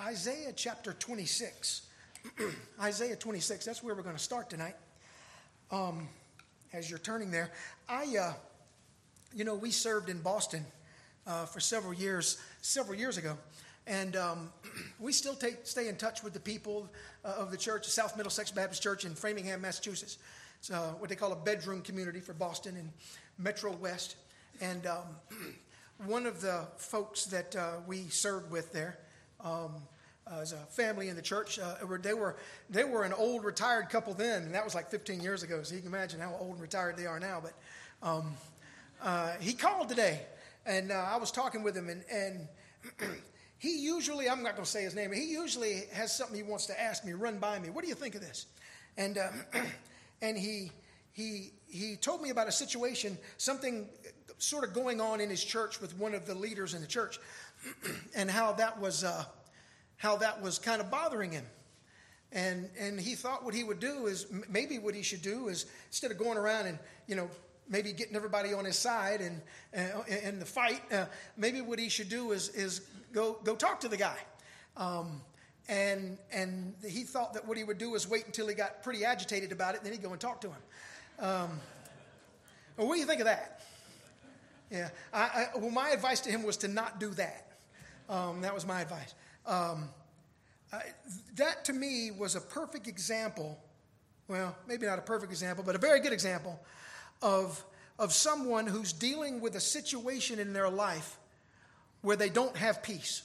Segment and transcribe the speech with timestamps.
[0.00, 1.82] Isaiah chapter 26.
[2.80, 4.74] Isaiah 26, that's where we're going to start tonight.
[5.70, 6.08] Um,
[6.72, 7.52] as you're turning there,
[7.88, 8.32] I, uh,
[9.32, 10.64] you know, we served in Boston
[11.28, 13.38] uh, for several years, several years ago.
[13.86, 14.50] And um,
[14.98, 16.90] we still take, stay in touch with the people
[17.24, 20.18] uh, of the church, South Middlesex Baptist Church in Framingham, Massachusetts.
[20.58, 22.90] It's uh, what they call a bedroom community for Boston and
[23.38, 24.16] Metro West.
[24.60, 25.04] And um,
[26.04, 28.98] one of the folks that uh, we served with there,
[29.44, 29.74] um,
[30.26, 31.58] uh, as a family in the church.
[31.58, 32.36] Uh, they were
[32.70, 35.62] they were an old retired couple then, and that was like 15 years ago.
[35.62, 37.42] So you can imagine how old and retired they are now.
[37.42, 37.52] But
[38.06, 38.34] um,
[39.02, 40.22] uh, he called today,
[40.66, 42.48] and uh, I was talking with him, and and
[43.58, 45.12] he usually I'm not going to say his name.
[45.12, 47.70] He usually has something he wants to ask me, run by me.
[47.70, 48.46] What do you think of this?
[48.96, 49.28] And uh,
[50.22, 50.72] and he
[51.12, 53.88] he he told me about a situation, something
[54.38, 57.18] sort of going on in his church with one of the leaders in the church,
[58.16, 59.24] and how that was uh,
[59.96, 61.46] how that was kind of bothering him.
[62.34, 65.66] And, and he thought what he would do is maybe what he should do is
[65.86, 67.30] instead of going around and, you know,
[67.68, 69.40] maybe getting everybody on his side and
[70.24, 71.06] in the fight, uh,
[71.36, 72.80] maybe what he should do is, is
[73.12, 74.18] go, go talk to the guy.
[74.76, 75.20] Um,
[75.68, 79.04] and, and he thought that what he would do is wait until he got pretty
[79.04, 80.62] agitated about it, then he'd go and talk to him.
[81.20, 81.60] Um,
[82.76, 83.62] well, what do you think of that?
[84.70, 84.90] Yeah.
[85.12, 85.20] I,
[85.54, 87.53] I, well, my advice to him was to not do that.
[88.08, 89.14] Um, that was my advice.
[89.46, 89.88] Um,
[90.72, 90.80] uh,
[91.36, 93.58] that to me was a perfect example.
[94.28, 96.58] Well, maybe not a perfect example, but a very good example
[97.22, 97.62] of,
[97.98, 101.18] of someone who's dealing with a situation in their life
[102.02, 103.22] where they don't have peace.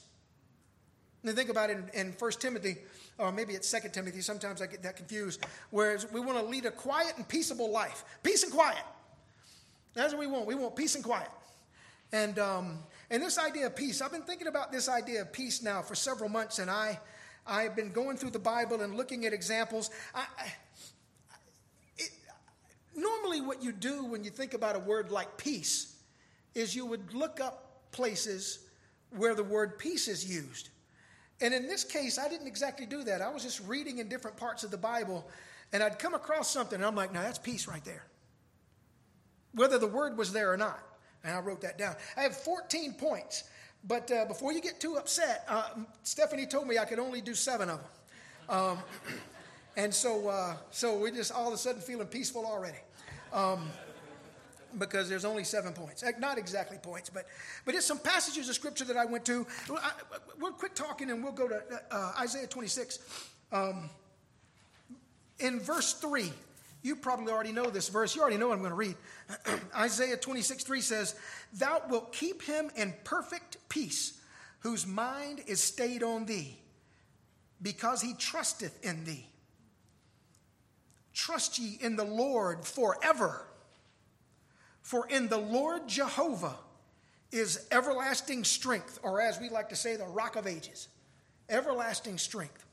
[1.24, 2.78] And think about it in, 1 Timothy,
[3.18, 6.66] or maybe it's 2 Timothy, sometimes I get that confused, whereas we want to lead
[6.66, 8.06] a quiet and peaceable life.
[8.24, 8.84] Peace and quiet.
[9.94, 10.46] That's what we want.
[10.46, 11.30] We want peace and quiet.
[12.12, 12.80] And, um,
[13.10, 15.96] and this idea of peace, I've been thinking about this idea of peace now for
[15.96, 17.00] several months, and I,
[17.46, 19.92] I've been going through the Bible and looking at examples.
[20.16, 20.26] I,
[21.98, 22.10] it,
[22.96, 25.98] normally, what you do when you think about a word like peace
[26.56, 28.60] is you would look up places
[29.16, 30.70] where the word peace is used.
[31.42, 33.22] And in this case, I didn't exactly do that.
[33.22, 35.28] I was just reading in different parts of the Bible,
[35.72, 38.06] and I'd come across something, and I'm like, now that's peace right there.
[39.54, 40.80] Whether the word was there or not.
[41.24, 41.96] And I wrote that down.
[42.16, 43.44] I have 14 points.
[43.88, 45.70] But uh, before you get too upset, uh,
[46.04, 47.88] Stephanie told me I could only do seven of them.
[48.50, 48.78] Um,
[49.78, 52.80] and so, uh, so we're just all of a sudden feeling peaceful already.
[53.32, 53.70] Um,
[54.78, 56.04] because there's only seven points.
[56.20, 57.26] Not exactly points, but,
[57.66, 59.48] but it's some passages of scripture that I went to.
[60.40, 63.00] We'll quit talking and we'll go to uh, Isaiah 26.
[63.52, 63.90] Um,
[65.40, 66.32] in verse 3,
[66.82, 68.16] you probably already know this verse.
[68.16, 68.96] You already know what I'm going to read.
[69.76, 71.16] Isaiah 26, 3 says,
[71.54, 74.20] Thou wilt keep him in perfect peace,
[74.60, 76.58] whose mind is stayed on thee,
[77.62, 79.26] because he trusteth in thee.
[81.14, 83.46] Trust ye in the Lord forever.
[84.82, 86.56] For in the Lord Jehovah
[87.32, 90.88] is everlasting strength, or as we like to say, the rock of ages.
[91.50, 92.66] Everlasting strength.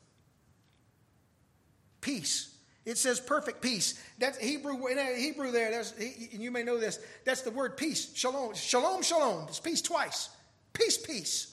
[2.00, 2.55] Peace
[2.86, 4.00] it says perfect peace.
[4.18, 4.86] That's Hebrew.
[4.86, 5.92] In Hebrew, there, there's,
[6.32, 7.00] and you may know this.
[7.24, 8.14] That's the word peace.
[8.14, 8.54] Shalom.
[8.54, 9.02] Shalom.
[9.02, 9.46] Shalom.
[9.48, 10.30] It's peace twice.
[10.72, 10.96] Peace.
[10.96, 11.52] Peace.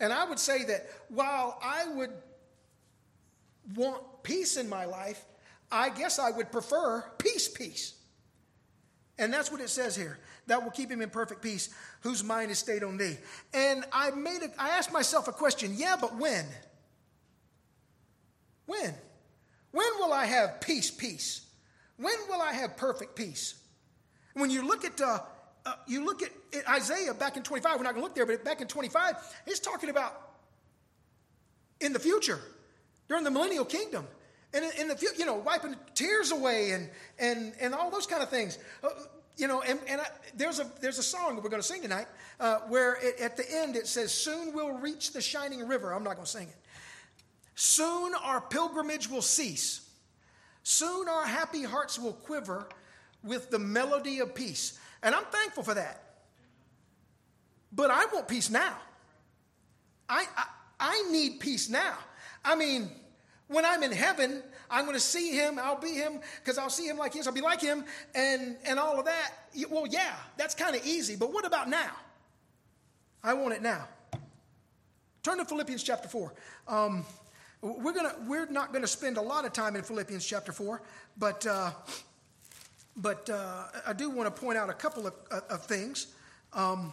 [0.00, 2.10] And I would say that while I would
[3.76, 5.24] want peace in my life,
[5.70, 7.46] I guess I would prefer peace.
[7.46, 7.94] Peace.
[9.18, 10.18] And that's what it says here.
[10.48, 13.18] That will keep him in perfect peace, whose mind is stayed on thee.
[13.54, 15.74] And I made a, I asked myself a question.
[15.76, 16.44] Yeah, but when?
[18.66, 18.94] When?
[19.72, 21.46] When will I have peace, peace?
[21.96, 23.54] When will I have perfect peace?
[24.34, 25.18] When you look at uh,
[25.64, 26.30] uh, you look at,
[26.68, 29.14] Isaiah back in 25, we're not going to look there, but back in 25,
[29.46, 30.32] he's talking about
[31.80, 32.38] in the future,
[33.08, 34.06] during the millennial kingdom.
[34.54, 38.06] And in, in the future, you know, wiping tears away and, and, and all those
[38.06, 38.58] kind of things.
[38.82, 38.88] Uh,
[39.36, 40.06] you know, and, and I,
[40.36, 42.06] there's, a, there's a song that we're going to sing tonight
[42.38, 45.92] uh, where it, at the end it says, Soon we'll reach the shining river.
[45.92, 46.56] I'm not going to sing it.
[47.62, 49.88] Soon our pilgrimage will cease.
[50.64, 52.66] Soon our happy hearts will quiver
[53.22, 54.80] with the melody of peace.
[55.00, 56.02] And I'm thankful for that.
[57.70, 58.74] But I want peace now.
[60.08, 60.44] I, I,
[60.80, 61.94] I need peace now.
[62.44, 62.90] I mean,
[63.46, 65.60] when I'm in heaven, I'm going to see him.
[65.62, 67.28] I'll be him because I'll see him like he is.
[67.28, 67.84] I'll be like him
[68.16, 69.34] and, and all of that.
[69.70, 71.14] Well, yeah, that's kind of easy.
[71.14, 71.92] But what about now?
[73.22, 73.86] I want it now.
[75.22, 76.34] Turn to Philippians chapter 4.
[76.66, 77.06] Um,
[77.62, 80.82] we're, gonna, we're not going to spend a lot of time in Philippians chapter 4,
[81.16, 81.70] but, uh,
[82.96, 85.14] but uh, I do want to point out a couple of,
[85.48, 86.08] of things.
[86.52, 86.92] Um,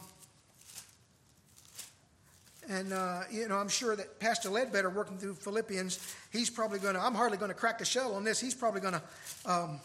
[2.69, 6.93] And, uh, you know, I'm sure that Pastor Ledbetter working through Philippians, he's probably going
[6.93, 8.39] to, I'm hardly going to crack a shell on this.
[8.39, 9.01] He's probably going to
[9.47, 9.79] um,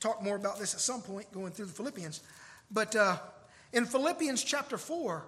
[0.00, 2.22] talk more about this at some point going through the Philippians.
[2.70, 3.18] But uh,
[3.74, 5.22] in Philippians chapter 4,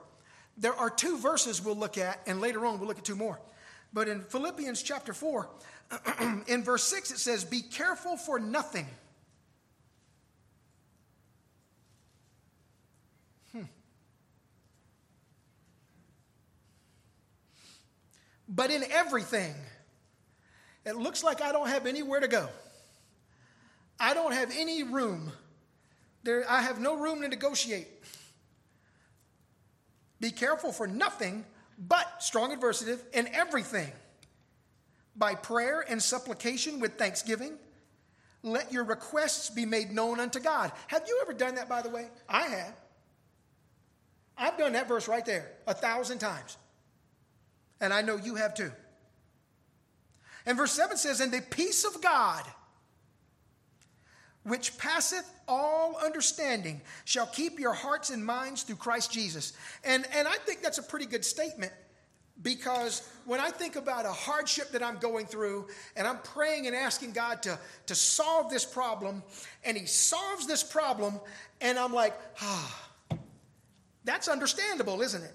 [0.57, 3.39] there are two verses we'll look at, and later on we'll look at two more.
[3.97, 5.49] But in Philippians chapter 4,
[6.49, 8.87] in verse 6, it says, Be careful for nothing.
[13.53, 13.63] Hmm.
[18.47, 19.55] But in everything,
[20.85, 22.51] it looks like I don't have anywhere to go.
[23.99, 25.33] I don't have any room.
[26.23, 27.89] There, I have no room to negotiate.
[30.21, 31.47] Be careful for nothing,
[31.78, 33.93] but, strong adversative, in everything.
[35.14, 37.58] By prayer and supplication with thanksgiving,
[38.43, 40.73] let your requests be made known unto God.
[40.88, 42.08] Have you ever done that, by the way?
[42.28, 42.75] I have.
[44.38, 46.56] I've done that verse right there a thousand times.
[47.81, 48.70] And I know you have too.
[50.44, 52.44] And verse 7 says, And the peace of God,
[54.47, 59.55] which passeth all understanding, shall keep your hearts and minds through Christ Jesus.
[59.85, 61.73] And, and I think that's a pretty good statement
[62.43, 65.67] because when I think about a hardship that I'm going through
[65.97, 69.25] and I'm praying and asking God to, to solve this problem,
[69.65, 71.19] and He solves this problem,
[71.61, 72.91] and I'm like, ah,
[74.05, 75.35] that's understandable, isn't it?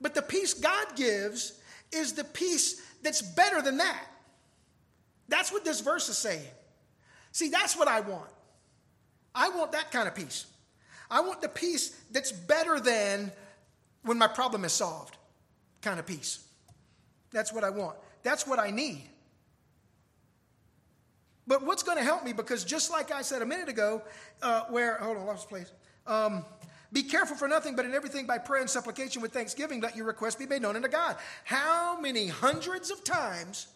[0.00, 1.60] But the peace God gives
[1.92, 4.02] is the peace that's better than that.
[5.28, 6.42] That's what this verse is saying.
[7.34, 8.30] See, that's what I want.
[9.34, 10.46] I want that kind of peace.
[11.10, 13.32] I want the peace that's better than
[14.04, 15.16] when my problem is solved
[15.82, 16.38] kind of peace.
[17.32, 17.96] That's what I want.
[18.22, 19.02] That's what I need.
[21.44, 22.32] But what's going to help me?
[22.32, 24.02] Because just like I said a minute ago,
[24.40, 25.72] uh, where, hold on, lost place.
[26.06, 26.44] Um,
[26.92, 30.06] be careful for nothing, but in everything by prayer and supplication with thanksgiving, let your
[30.06, 31.16] request be made known unto God.
[31.42, 33.66] How many hundreds of times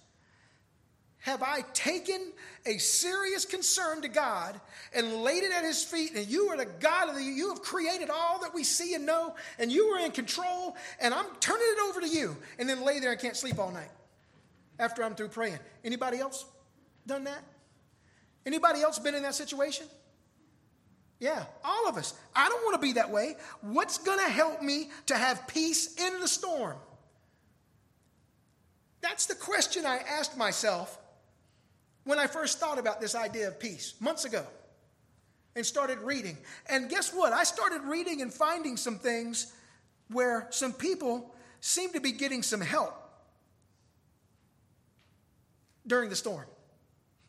[1.29, 2.33] have I taken
[2.65, 4.59] a serious concern to God
[4.95, 6.15] and laid it at His feet?
[6.17, 9.05] And you are the God of the, you have created all that we see and
[9.05, 12.83] know, and you are in control, and I'm turning it over to you, and then
[12.83, 13.91] lay there and can't sleep all night
[14.79, 15.59] after I'm through praying.
[15.85, 16.47] Anybody else
[17.07, 17.45] done that?
[18.47, 19.87] Anybody else been in that situation?
[21.21, 22.15] Yeah, all of us.
[22.35, 23.37] I don't want to be that way.
[23.61, 26.77] What's going to help me to have peace in the storm?
[29.03, 30.99] That's the question I asked myself
[32.09, 34.43] when I first thought about this idea of peace months ago
[35.55, 36.39] and started reading.
[36.71, 37.35] And guess what?
[37.35, 39.53] I started reading and finding some things
[40.11, 42.95] where some people seem to be getting some help
[45.87, 46.47] during the storm.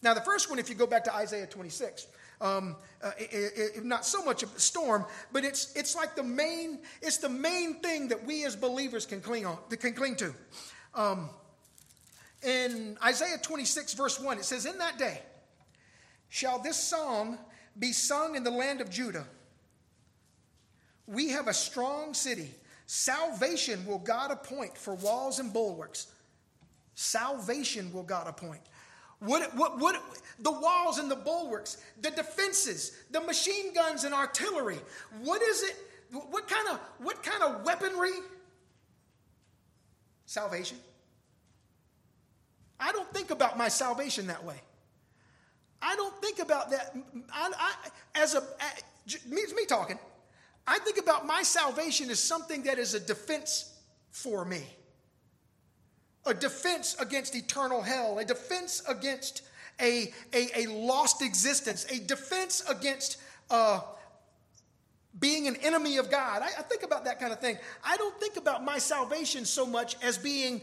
[0.02, 2.08] Now, the first one, if you go back to Isaiah 26,
[2.40, 5.04] um, uh, it, it, not so much of a storm,
[5.34, 9.20] but it's, it's like the main, it's the main thing that we as believers can
[9.20, 10.34] cling on, can cling to.
[10.96, 11.32] Um,
[12.44, 15.22] in Isaiah 26, verse 1, it says, In that day
[16.30, 17.38] shall this song
[17.78, 19.26] be sung in the land of Judah.
[21.08, 22.52] We have a strong city.
[22.86, 26.08] Salvation will God appoint for walls and bulwarks.
[26.94, 28.62] Salvation will God appoint.
[29.20, 30.02] What, what, what,
[30.40, 34.80] the walls and the bulwarks, the defenses, the machine guns and artillery.
[35.24, 35.76] What is it?
[36.12, 38.12] What kind of, what kind of weaponry?
[40.26, 40.78] Salvation.
[42.80, 44.62] I don't think about my salvation that way.
[45.82, 46.96] I don't think about that.
[47.34, 48.44] I, I, as a,
[49.28, 50.00] me, me talking,
[50.68, 53.74] I think about my salvation as something that is a defense
[54.12, 54.64] for me,
[56.26, 59.44] a defense against eternal hell, a defense against
[59.82, 63.18] a, a, a lost existence, a defense against
[63.50, 63.82] uh,
[65.20, 66.42] being an enemy of God.
[66.42, 67.58] I, I, think about that kind of thing.
[67.84, 70.62] I don't think about my salvation so much as being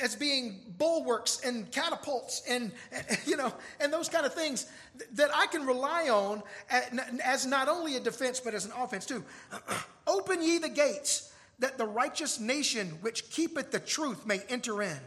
[0.00, 2.72] as being bulwarks and catapults and
[3.26, 4.66] you know and those kind of things
[5.12, 6.42] that I can rely on
[7.22, 9.24] as not only a defense but as an offense too.
[10.06, 14.98] Open ye the gates that the righteous nation which keepeth the truth may enter in.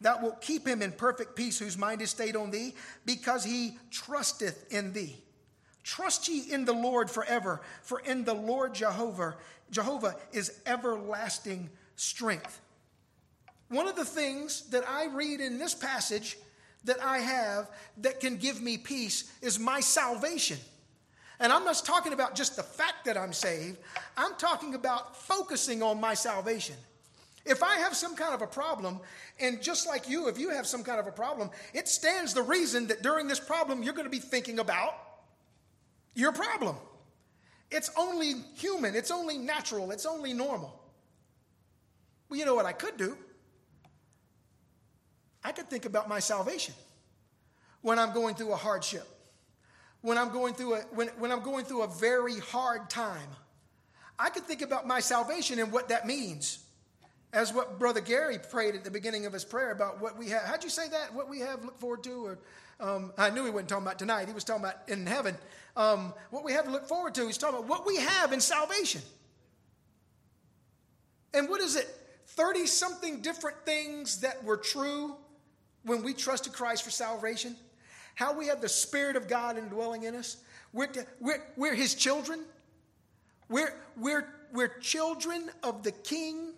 [0.00, 2.74] Thou wilt keep him in perfect peace whose mind is stayed on thee
[3.06, 5.22] because he trusteth in thee.
[5.82, 9.34] Trust ye in the Lord forever, for in the Lord Jehovah,
[9.70, 12.60] Jehovah is everlasting strength.
[13.68, 16.36] One of the things that I read in this passage
[16.84, 20.58] that I have that can give me peace is my salvation.
[21.40, 23.78] And I'm not talking about just the fact that I'm saved,
[24.16, 26.76] I'm talking about focusing on my salvation.
[27.44, 29.00] If I have some kind of a problem,
[29.40, 32.42] and just like you, if you have some kind of a problem, it stands the
[32.42, 34.94] reason that during this problem you're going to be thinking about
[36.14, 36.76] your problem.
[37.70, 40.78] It's only human, it's only natural, it's only normal.
[42.28, 43.16] Well, you know what I could do?
[45.44, 46.74] I could think about my salvation
[47.80, 49.06] when I'm going through a hardship,
[50.02, 53.28] when I'm going through a, when, when I'm going through a very hard time.
[54.18, 56.58] I could think about my salvation and what that means.
[57.32, 60.42] As what Brother Gary prayed at the beginning of his prayer about what we have.
[60.42, 61.14] How'd you say that?
[61.14, 62.26] What we have look forward to?
[62.26, 62.38] Or
[62.82, 64.26] um, I knew he wasn't talking about tonight.
[64.26, 65.36] He was talking about in heaven.
[65.76, 67.26] Um, what we have to look forward to.
[67.26, 69.00] He's talking about what we have in salvation.
[71.32, 71.88] And what is it?
[72.26, 75.14] 30 something different things that were true
[75.84, 77.54] when we trusted Christ for salvation.
[78.16, 80.38] How we have the Spirit of God indwelling in us.
[80.72, 82.40] We're, we're, we're His children.
[83.48, 86.52] We're, we're, we're children of the King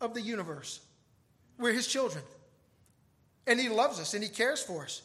[0.00, 0.80] of the universe.
[1.58, 2.24] We're His children.
[3.46, 5.02] And He loves us and He cares for us.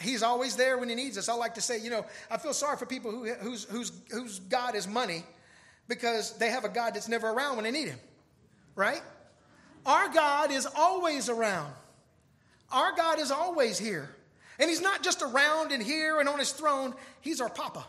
[0.00, 1.28] He's always there when He needs us.
[1.28, 4.38] I like to say, you know, I feel sorry for people who, whose, whose, whose
[4.40, 5.24] God is money
[5.88, 7.98] because they have a God that's never around when they need Him,
[8.74, 9.02] right?
[9.84, 11.72] Our God is always around.
[12.70, 14.14] Our God is always here.
[14.58, 17.84] And He's not just around and here and on His throne, He's our Papa.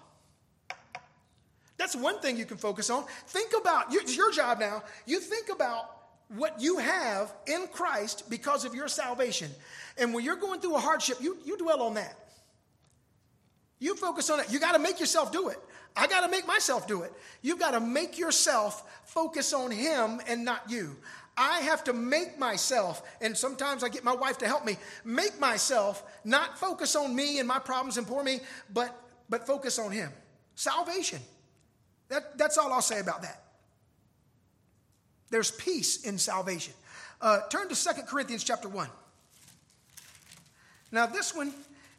[1.78, 3.06] That's one thing you can focus on.
[3.28, 4.84] Think about it's your job now.
[5.06, 9.50] You think about what you have in Christ because of your salvation.
[9.98, 12.18] And when you're going through a hardship, you, you dwell on that.
[13.80, 14.52] You focus on it.
[14.52, 15.58] You got to make yourself do it.
[15.96, 17.14] I got to make myself do it.
[17.42, 20.96] You've got to make yourself focus on Him and not you.
[21.36, 25.40] I have to make myself, and sometimes I get my wife to help me, make
[25.40, 28.40] myself not focus on me and my problems and poor me,
[28.72, 28.96] but,
[29.30, 30.12] but focus on Him.
[30.56, 31.20] Salvation.
[32.10, 33.43] That, that's all I'll say about that.
[35.34, 36.76] There's peace in salvation.
[37.20, 38.88] Uh, turn to Second Corinthians chapter 1.
[40.92, 41.52] Now, this one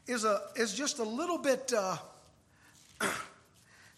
[0.06, 1.96] is, a, is just a little bit, uh,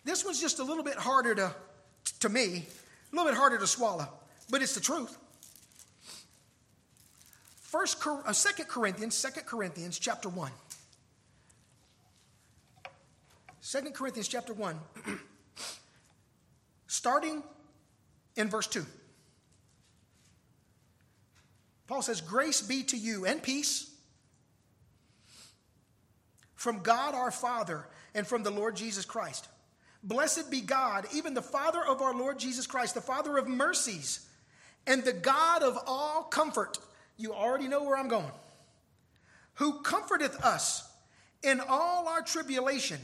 [0.06, 1.54] this one's just a little bit harder to,
[2.20, 2.64] to me,
[3.12, 4.08] a little bit harder to swallow,
[4.48, 5.18] but it's the truth.
[7.60, 10.50] First, uh, Second Corinthians, Second Corinthians chapter 1.
[13.60, 14.78] 2 Corinthians chapter 1.
[16.86, 17.42] starting
[18.36, 18.86] in verse 2.
[21.86, 23.90] Paul says, Grace be to you and peace
[26.54, 29.48] from God our Father and from the Lord Jesus Christ.
[30.02, 34.26] Blessed be God, even the Father of our Lord Jesus Christ, the Father of mercies,
[34.86, 36.78] and the God of all comfort.
[37.16, 38.30] You already know where I'm going.
[39.54, 40.88] Who comforteth us
[41.42, 42.98] in all our tribulation.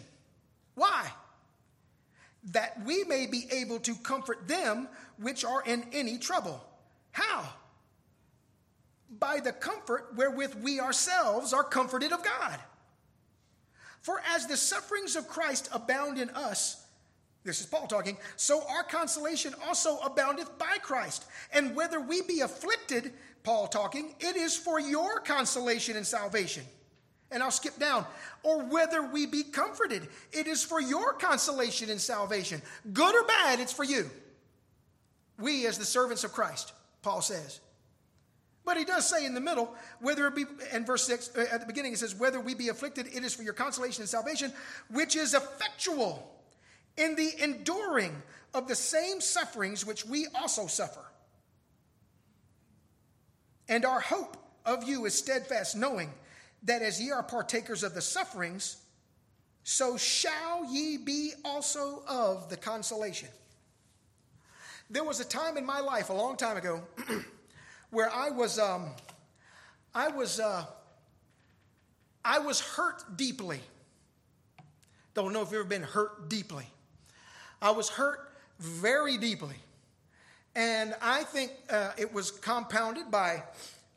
[0.75, 1.11] Why?
[2.51, 6.63] that we may be able to comfort them which are in any trouble.
[7.13, 7.49] How?
[9.19, 12.59] By the comfort wherewith we ourselves are comforted of God.
[14.01, 16.85] For as the sufferings of Christ abound in us,
[17.45, 21.27] this is Paul talking, so our consolation also aboundeth by Christ.
[21.53, 26.65] And whether we be afflicted, Paul talking, it is for your consolation and salvation
[27.33, 28.05] and I'll skip down.
[28.43, 32.63] Or whether we be comforted, it is for your consolation and salvation.
[32.93, 34.11] Good or bad, it's for you.
[35.39, 37.61] We, as the servants of Christ, Paul says.
[38.65, 41.61] But he does say in the middle, whether it be, in verse 6, uh, at
[41.61, 44.53] the beginning, he says, whether we be afflicted, it is for your consolation and salvation,
[44.89, 46.33] which is effectual
[46.97, 48.23] in the enduring
[48.55, 51.05] of the same sufferings which we also suffer.
[53.69, 56.11] And our hope of you is steadfast, knowing
[56.65, 58.77] that as ye are partakers of the sufferings,
[59.65, 63.29] so shall ye be also of the consolation.
[64.91, 66.83] There was a time in my life a long time ago
[67.93, 68.91] where I was, um,
[69.95, 70.65] I was, uh,
[72.25, 73.61] I was hurt deeply.
[75.15, 76.67] Don't know if you've ever been hurt deeply.
[77.61, 79.57] I was hurt very deeply.
[80.57, 83.43] And I think uh, it was compounded by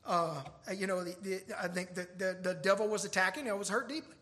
[0.06, 0.42] uh,
[0.76, 3.50] you know, the, the, I think the, the, the devil was attacking.
[3.50, 4.16] I was hurt deeply.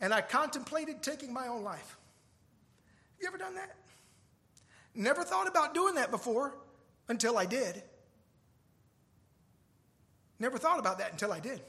[0.00, 1.96] And I contemplated taking my own life.
[3.16, 3.74] Have you ever done that?
[4.94, 6.54] Never thought about doing that before
[7.08, 7.82] until I did.
[10.40, 11.60] Never thought about that until I did.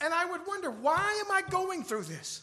[0.00, 2.42] And I would wonder, why am I going through this?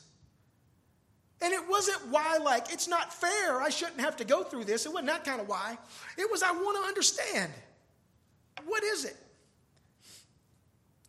[1.42, 3.62] And it wasn't why, like, it's not fair.
[3.62, 4.86] I shouldn't have to go through this.
[4.86, 5.78] It wasn't that kind of why.
[6.18, 7.52] It was, I want to understand.
[8.66, 9.18] What is it?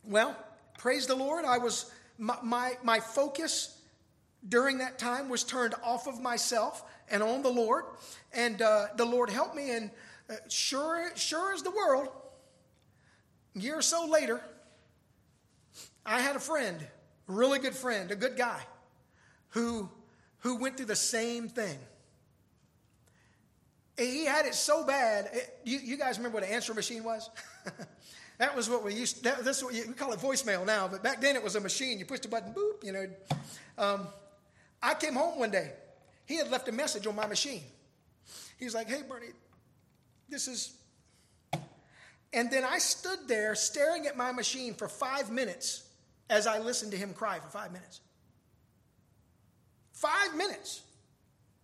[0.03, 0.35] Well,
[0.77, 1.45] praise the Lord.
[1.45, 3.77] I was, my, my, my focus
[4.47, 7.85] during that time was turned off of myself and on the Lord.
[8.33, 9.71] And uh, the Lord helped me.
[9.71, 9.91] And
[10.29, 12.09] uh, sure, sure as the world,
[13.53, 14.41] year or so later,
[16.05, 18.61] I had a friend, a really good friend, a good guy,
[19.49, 19.89] who,
[20.39, 21.77] who went through the same thing.
[23.97, 25.29] he had it so bad.
[25.33, 27.29] It, you, you, guys remember what an answer machine was?
[28.37, 29.23] that was what we used.
[29.23, 31.59] That, this what you, we call it voicemail now, but back then it was a
[31.59, 31.99] machine.
[31.99, 32.83] You pushed a button, boop.
[32.83, 33.07] You know.
[33.77, 34.07] Um,
[34.81, 35.73] I came home one day.
[36.25, 37.61] He had left a message on my machine.
[38.57, 39.27] He's like, "Hey, Bernie,
[40.29, 40.73] this is."
[42.33, 45.87] And then I stood there staring at my machine for five minutes
[46.29, 47.99] as I listened to him cry for five minutes.
[49.91, 50.81] Five minutes.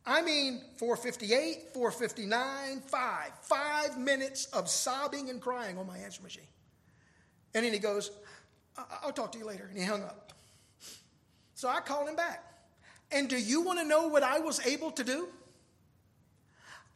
[0.06, 3.32] I mean, 458, 459, five.
[3.42, 6.44] Five minutes of sobbing and crying on my answer machine.
[7.54, 8.12] And then he goes,
[9.04, 9.66] I'll talk to you later.
[9.70, 10.34] And he hung up.
[11.56, 12.44] So I called him back.
[13.12, 15.28] And do you want to know what I was able to do?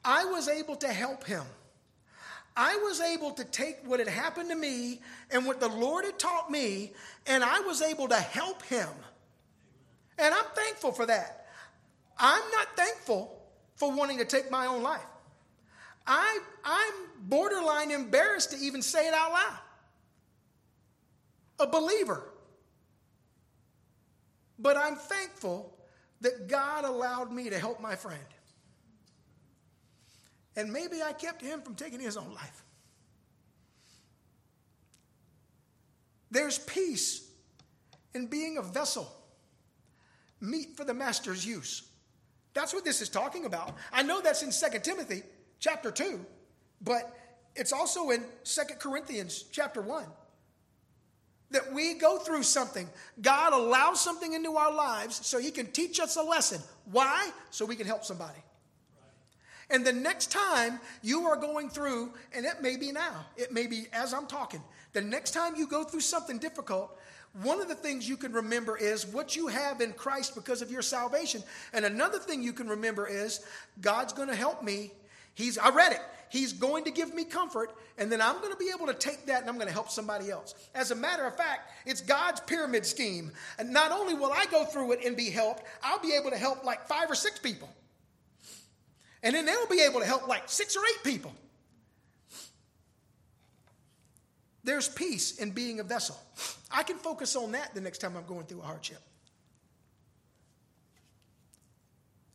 [0.03, 1.43] I was able to help him.
[2.55, 6.19] I was able to take what had happened to me and what the Lord had
[6.19, 6.91] taught me,
[7.25, 8.89] and I was able to help him.
[10.19, 11.47] And I'm thankful for that.
[12.17, 13.41] I'm not thankful
[13.75, 15.01] for wanting to take my own life.
[16.05, 19.59] I, I'm borderline embarrassed to even say it out loud.
[21.59, 22.23] A believer.
[24.59, 25.75] But I'm thankful
[26.21, 28.19] that God allowed me to help my friend.
[30.55, 32.63] And maybe I kept him from taking his own life.
[36.29, 37.29] There's peace
[38.13, 39.11] in being a vessel,
[40.39, 41.83] meet for the master's use.
[42.53, 43.75] That's what this is talking about.
[43.93, 45.23] I know that's in 2 Timothy
[45.59, 46.19] chapter 2,
[46.81, 47.17] but
[47.55, 50.05] it's also in 2 Corinthians chapter 1.
[51.51, 52.89] That we go through something.
[53.21, 56.61] God allows something into our lives so He can teach us a lesson.
[56.85, 57.29] Why?
[57.49, 58.39] So we can help somebody.
[59.71, 63.67] And the next time you are going through, and it may be now, it may
[63.67, 64.61] be as I'm talking,
[64.93, 66.97] the next time you go through something difficult,
[67.41, 70.69] one of the things you can remember is what you have in Christ because of
[70.69, 71.41] your salvation.
[71.71, 73.45] And another thing you can remember is
[73.79, 74.91] God's going to help me.
[75.33, 76.01] He's I read it.
[76.27, 79.25] He's going to give me comfort, and then I'm going to be able to take
[79.25, 80.55] that and I'm going to help somebody else.
[80.73, 83.31] As a matter of fact, it's God's pyramid scheme.
[83.59, 86.37] And not only will I go through it and be helped, I'll be able to
[86.37, 87.69] help like five or six people.
[89.23, 91.33] And then they'll be able to help like six or eight people.
[94.63, 96.17] There's peace in being a vessel.
[96.71, 99.01] I can focus on that the next time I'm going through a hardship.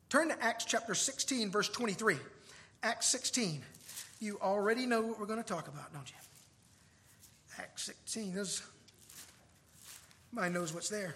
[0.08, 2.16] Turn to Acts chapter 16, verse 23.
[2.82, 3.62] Acts 16.
[4.20, 6.16] You already know what we're going to talk about, don't you?
[7.58, 8.34] Acts 16.
[8.34, 8.62] There's,
[10.32, 11.14] everybody knows what's there.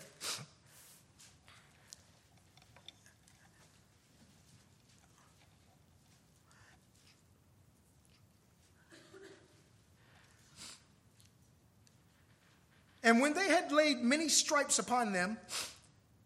[13.02, 15.38] And when they had laid many stripes upon them,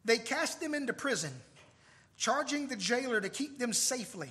[0.04, 1.32] they cast them into prison,
[2.16, 4.30] charging the jailer to keep them safely.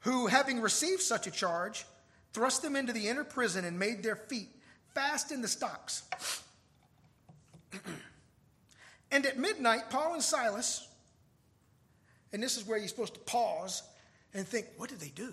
[0.00, 1.84] Who, having received such a charge,
[2.32, 4.48] thrust them into the inner prison and made their feet
[4.94, 6.04] fast in the stocks.
[9.10, 10.86] and at midnight, Paul and Silas,
[12.32, 13.82] and this is where you're supposed to pause
[14.32, 15.32] and think, what did they do?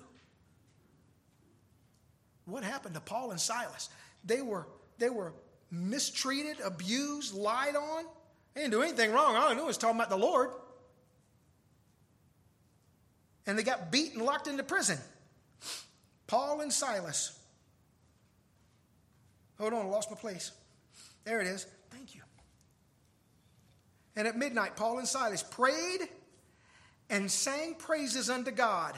[2.45, 3.89] What happened to Paul and Silas?
[4.25, 5.33] They were they were
[5.73, 8.05] mistreated, abused, lied on.
[8.53, 9.35] They didn't do anything wrong.
[9.35, 10.51] All I knew was talking about the Lord.
[13.47, 14.99] And they got beat and locked into prison.
[16.27, 17.37] Paul and Silas.
[19.59, 20.51] Hold on, I lost my place.
[21.25, 21.65] There it is.
[21.89, 22.21] Thank you.
[24.15, 26.07] And at midnight, Paul and Silas prayed
[27.09, 28.95] and sang praises unto God.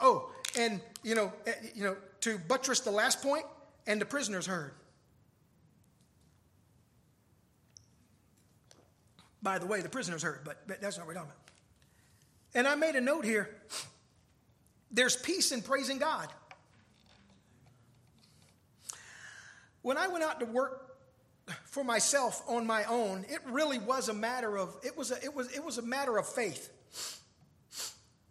[0.00, 3.44] Oh, and you know, eh, you know, to buttress the last point,
[3.86, 4.72] and the prisoners heard.
[9.48, 11.40] By the way, the prisoners heard, but, but that's not what we're talking about.
[12.54, 13.48] And I made a note here
[14.90, 16.28] there's peace in praising God.
[19.80, 20.98] When I went out to work
[21.64, 25.34] for myself on my own, it really was a matter of it was a, it
[25.34, 26.68] was it was a matter of faith.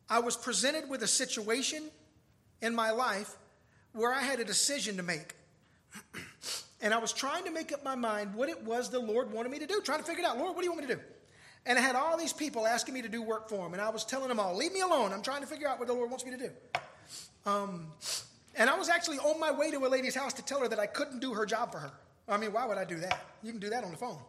[0.08, 1.82] I was presented with a situation
[2.62, 3.36] in my life
[3.94, 5.34] where I had a decision to make.
[6.82, 9.52] and I was trying to make up my mind what it was the Lord wanted
[9.52, 10.38] me to do, trying to figure it out.
[10.38, 11.02] Lord, what do you want me to do?
[11.66, 13.90] And I had all these people asking me to do work for them, and I
[13.90, 15.12] was telling them all, leave me alone.
[15.12, 16.50] I'm trying to figure out what the Lord wants me to do.
[17.46, 17.88] Um,
[18.56, 20.80] and I was actually on my way to a lady's house to tell her that
[20.80, 21.92] I couldn't do her job for her.
[22.30, 23.22] I mean, why would I do that?
[23.44, 24.20] You can do that on the phone.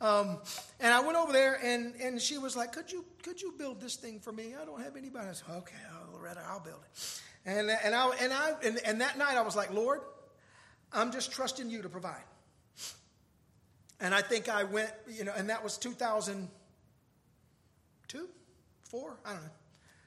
[0.00, 0.38] Um,
[0.80, 3.80] and I went over there, and, and she was like, could you, could you build
[3.80, 4.54] this thing for me?
[4.60, 5.28] I don't have anybody.
[5.28, 5.76] I said, okay,
[6.12, 7.20] Loretta, I'll build it.
[7.46, 10.00] And, and, I, and, I, and, and that night I was like, Lord,
[10.94, 12.22] I'm just trusting you to provide.
[14.00, 18.28] And I think I went, you know, and that was 2002,
[18.84, 19.50] four, I don't know,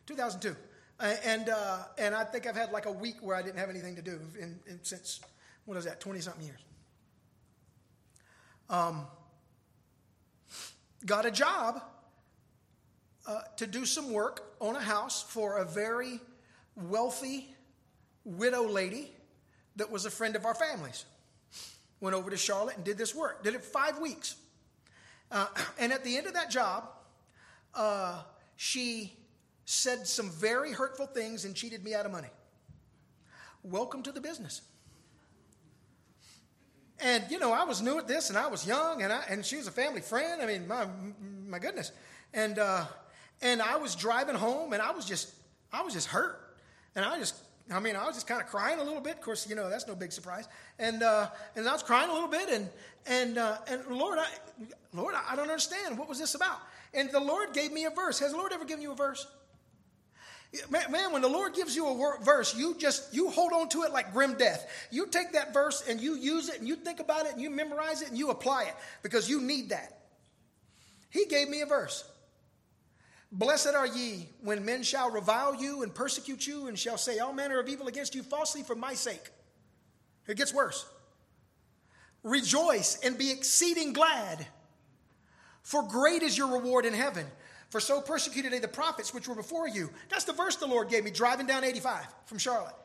[0.05, 0.55] 2002.
[0.99, 3.97] and uh, and I think I've had like a week where I didn't have anything
[3.97, 5.19] to do in, in, since
[5.65, 6.61] what is that, twenty something years.
[8.69, 9.05] Um,
[11.05, 11.83] got a job
[13.27, 16.19] uh, to do some work on a house for a very
[16.75, 17.53] wealthy
[18.25, 19.11] widow lady
[19.77, 21.05] that was a friend of our family's.
[21.99, 23.43] Went over to Charlotte and did this work.
[23.43, 24.35] Did it five weeks.
[25.31, 25.47] Uh,
[25.79, 26.89] and at the end of that job,
[27.73, 28.21] uh,
[28.55, 29.13] she
[29.65, 32.29] said some very hurtful things and cheated me out of money.
[33.63, 34.61] Welcome to the business.
[36.99, 39.45] And you know, I was new at this, and I was young, and I, and
[39.45, 40.41] she was a family friend.
[40.41, 40.87] I mean, my
[41.45, 41.91] my goodness,
[42.33, 42.85] and uh,
[43.41, 45.31] and I was driving home, and I was just
[45.71, 46.57] I was just hurt,
[46.95, 47.35] and I just
[47.71, 49.15] I mean, I was just kind of crying a little bit.
[49.15, 50.47] Of course, you know that's no big surprise.
[50.79, 52.69] And uh, and I was crying a little bit, and
[53.05, 54.27] and uh, and Lord, I,
[54.93, 56.59] Lord, I don't understand what was this about.
[56.93, 58.19] And the Lord gave me a verse.
[58.19, 59.27] Has the Lord ever given you a verse?
[60.69, 63.91] Man, when the Lord gives you a verse, you just you hold on to it
[63.91, 64.87] like grim death.
[64.89, 67.49] You take that verse and you use it and you think about it and you
[67.49, 69.99] memorize it and you apply it because you need that.
[71.09, 72.09] He gave me a verse.
[73.31, 77.33] Blessed are ye when men shall revile you and persecute you and shall say all
[77.33, 79.31] manner of evil against you falsely for my sake.
[80.27, 80.85] It gets worse.
[82.23, 84.45] Rejoice and be exceeding glad,
[85.61, 87.25] for great is your reward in heaven.
[87.69, 89.89] For so persecuted they the prophets which were before you.
[90.09, 92.75] That's the verse the Lord gave me driving down 85 from Charlotte.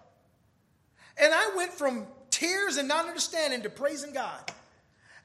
[1.16, 4.50] And I went from tears and not understanding to praising God.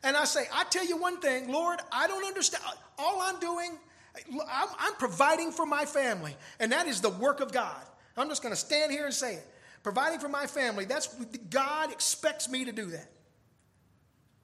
[0.04, 2.64] And I say, I tell you one thing, Lord, I don't understand.
[3.00, 3.80] All I'm doing
[4.50, 7.82] I'm, I'm providing for my family, and that is the work of God.
[8.16, 9.48] I'm just going to stand here and say it.
[9.84, 11.08] Providing for my family, that's
[11.50, 13.10] God expects me to do that.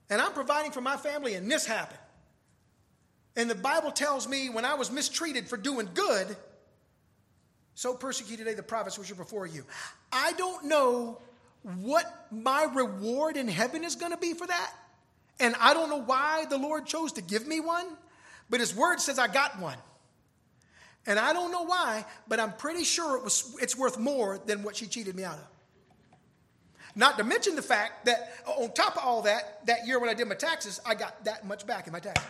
[0.09, 1.99] And I'm providing for my family, and this happened.
[3.35, 6.37] And the Bible tells me when I was mistreated for doing good,
[7.73, 9.65] so persecuted they the prophets which are before you.
[10.11, 11.19] I don't know
[11.63, 14.73] what my reward in heaven is going to be for that.
[15.39, 17.85] And I don't know why the Lord chose to give me one.
[18.49, 19.77] But his word says I got one.
[21.05, 24.63] And I don't know why, but I'm pretty sure it was, it's worth more than
[24.63, 25.47] what she cheated me out of.
[26.95, 30.13] Not to mention the fact that on top of all that, that year when I
[30.13, 32.25] did my taxes, I got that much back in my taxes.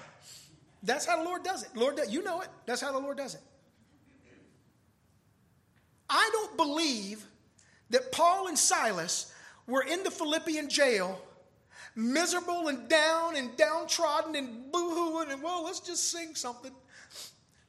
[0.82, 1.70] That's how the Lord does it.
[1.76, 2.48] Lord, you know it.
[2.66, 3.42] That's how the Lord does it.
[6.10, 7.26] I don't believe
[7.90, 9.34] that Paul and Silas
[9.68, 11.22] were in the Philippian jail
[11.96, 16.72] miserable and down and downtrodden and boo-hooing and well, let's just sing something.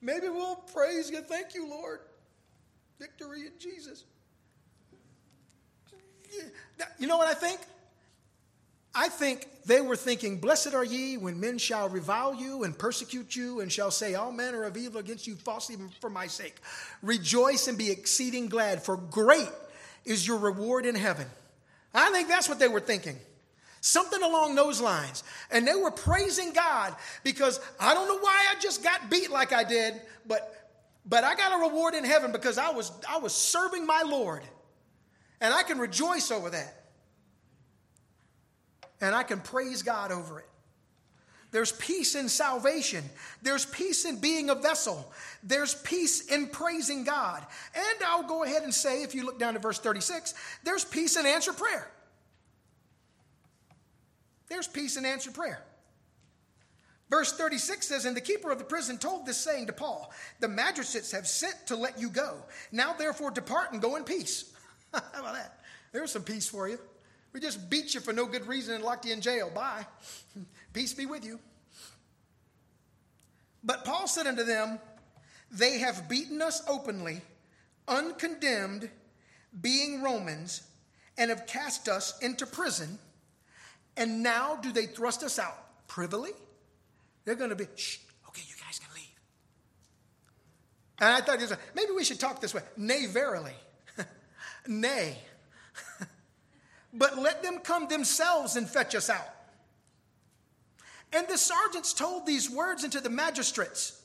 [0.01, 1.21] Maybe we'll praise you.
[1.21, 2.01] Thank you, Lord.
[2.99, 4.05] Victory in Jesus.
[6.99, 7.61] You know what I think?
[8.95, 13.35] I think they were thinking, Blessed are ye when men shall revile you and persecute
[13.35, 16.57] you and shall say all manner of evil against you falsely for my sake.
[17.03, 19.49] Rejoice and be exceeding glad, for great
[20.05, 21.27] is your reward in heaven.
[21.93, 23.17] I think that's what they were thinking.
[23.87, 25.25] Something along those lines.
[25.51, 29.53] And they were praising God because I don't know why I just got beat like
[29.53, 30.73] I did, but
[31.05, 34.43] but I got a reward in heaven because I was I was serving my Lord.
[35.39, 36.87] And I can rejoice over that.
[39.03, 40.49] And I can praise God over it.
[41.51, 43.05] There's peace in salvation.
[43.43, 45.13] There's peace in being a vessel.
[45.43, 47.45] There's peace in praising God.
[47.75, 50.33] And I'll go ahead and say, if you look down to verse 36,
[50.65, 51.91] there's peace in answer prayer.
[54.49, 55.63] There's peace in answered prayer.
[57.11, 60.49] Verse 36 says, And the keeper of the prison told this saying to Paul, The
[60.49, 62.39] magistrates have sent to let you go.
[62.73, 64.53] Now therefore depart and go in peace.
[64.93, 65.61] How about that?
[65.93, 66.79] There's some peace for you.
[67.33, 69.51] We just beat you for no good reason and locked you in jail.
[69.53, 69.87] Bye.
[70.73, 71.41] Peace be with you.
[73.65, 74.79] But Paul said unto them,
[75.51, 77.23] They have beaten us openly,
[77.89, 78.89] uncondemned,
[79.61, 80.63] being Romans,
[81.19, 82.99] and have cast us into prison
[83.97, 86.33] and now do they thrust us out privily?
[87.25, 89.05] They're going to be, shh, okay, you guys can leave.
[91.01, 92.63] And I thought, maybe we should talk this way.
[92.77, 93.55] Nay, verily.
[94.67, 95.19] Nay.
[96.93, 99.29] but let them come themselves and fetch us out.
[101.13, 104.03] And the sergeants told these words unto the magistrates,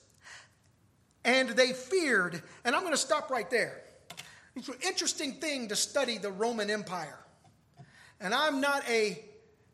[1.26, 2.44] and they feared.
[2.64, 3.82] And I'm going to stop right there.
[4.56, 7.18] It's an interesting thing to study the Roman Empire.
[8.20, 9.24] And I'm not a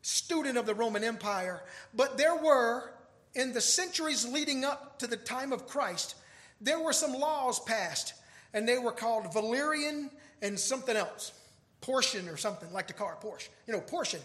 [0.06, 2.92] student of the Roman Empire, but there were,
[3.34, 6.14] in the centuries leading up to the time of Christ,
[6.60, 8.14] there were some laws passed,
[8.54, 10.10] and they were called Valerian
[10.42, 11.32] and something else.
[11.82, 13.48] Porcian or something, like the car Porsche.
[13.66, 14.20] You know, Porcian.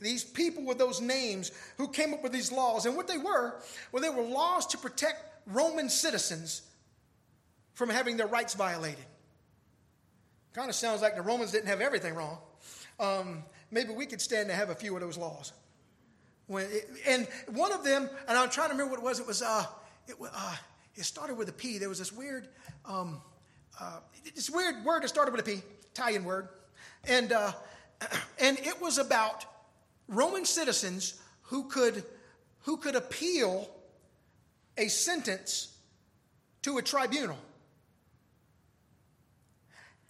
[0.00, 2.86] These people with those names who came up with these laws.
[2.86, 3.60] And what they were,
[3.92, 6.62] well, they were laws to protect Roman citizens
[7.74, 9.04] from having their rights violated.
[10.54, 12.38] Kind of sounds like the Romans didn't have everything wrong.
[12.98, 15.52] Um, maybe we could stand to have a few of those laws.
[16.46, 19.20] When it, and one of them, and I'm trying to remember what it was.
[19.20, 19.64] It was uh,
[20.08, 20.56] it, uh,
[20.96, 21.78] it started with a P.
[21.78, 22.48] There was this weird,
[22.84, 23.20] um,
[23.80, 24.00] uh,
[24.34, 26.48] this weird word that started with a P, Italian word,
[27.04, 27.52] and uh,
[28.40, 29.44] and it was about
[30.08, 32.04] Roman citizens who could
[32.62, 33.68] who could appeal
[34.76, 35.76] a sentence
[36.62, 37.38] to a tribunal.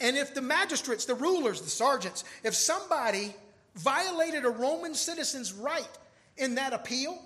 [0.01, 3.35] And if the magistrates, the rulers, the sergeants, if somebody
[3.75, 5.89] violated a Roman citizen's right
[6.37, 7.19] in that appeal,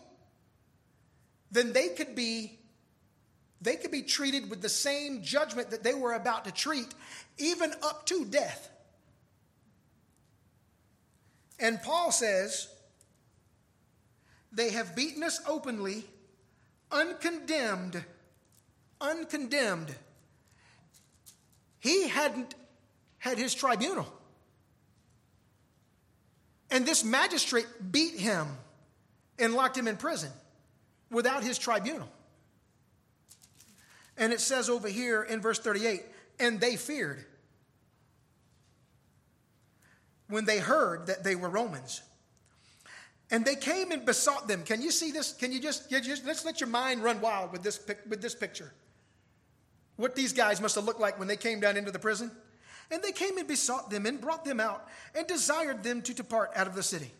[1.50, 2.58] then they could be
[3.60, 6.88] they could be treated with the same judgment that they were about to treat,
[7.38, 8.68] even up to death.
[11.58, 12.68] And Paul says,
[14.52, 16.04] They have beaten us openly,
[16.92, 18.04] uncondemned,
[19.00, 19.94] uncondemned.
[21.78, 22.54] He hadn't
[23.18, 24.12] had his tribunal.
[26.74, 28.48] And this magistrate beat him
[29.38, 30.30] and locked him in prison
[31.08, 32.08] without his tribunal.
[34.18, 36.02] And it says over here in verse 38
[36.40, 37.24] and they feared
[40.28, 42.02] when they heard that they were Romans.
[43.30, 44.64] And they came and besought them.
[44.64, 45.32] Can you see this?
[45.32, 48.34] Can you just, you just let's let your mind run wild with this, with this
[48.34, 48.72] picture.
[49.94, 52.32] What these guys must have looked like when they came down into the prison.
[52.90, 56.50] And they came and besought them and brought them out and desired them to depart
[56.54, 57.10] out of the city.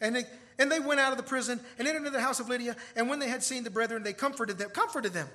[0.00, 0.24] And they,
[0.58, 2.76] and they went out of the prison and entered into the house of Lydia.
[2.96, 5.28] And when they had seen the brethren, they comforted them, comforted them,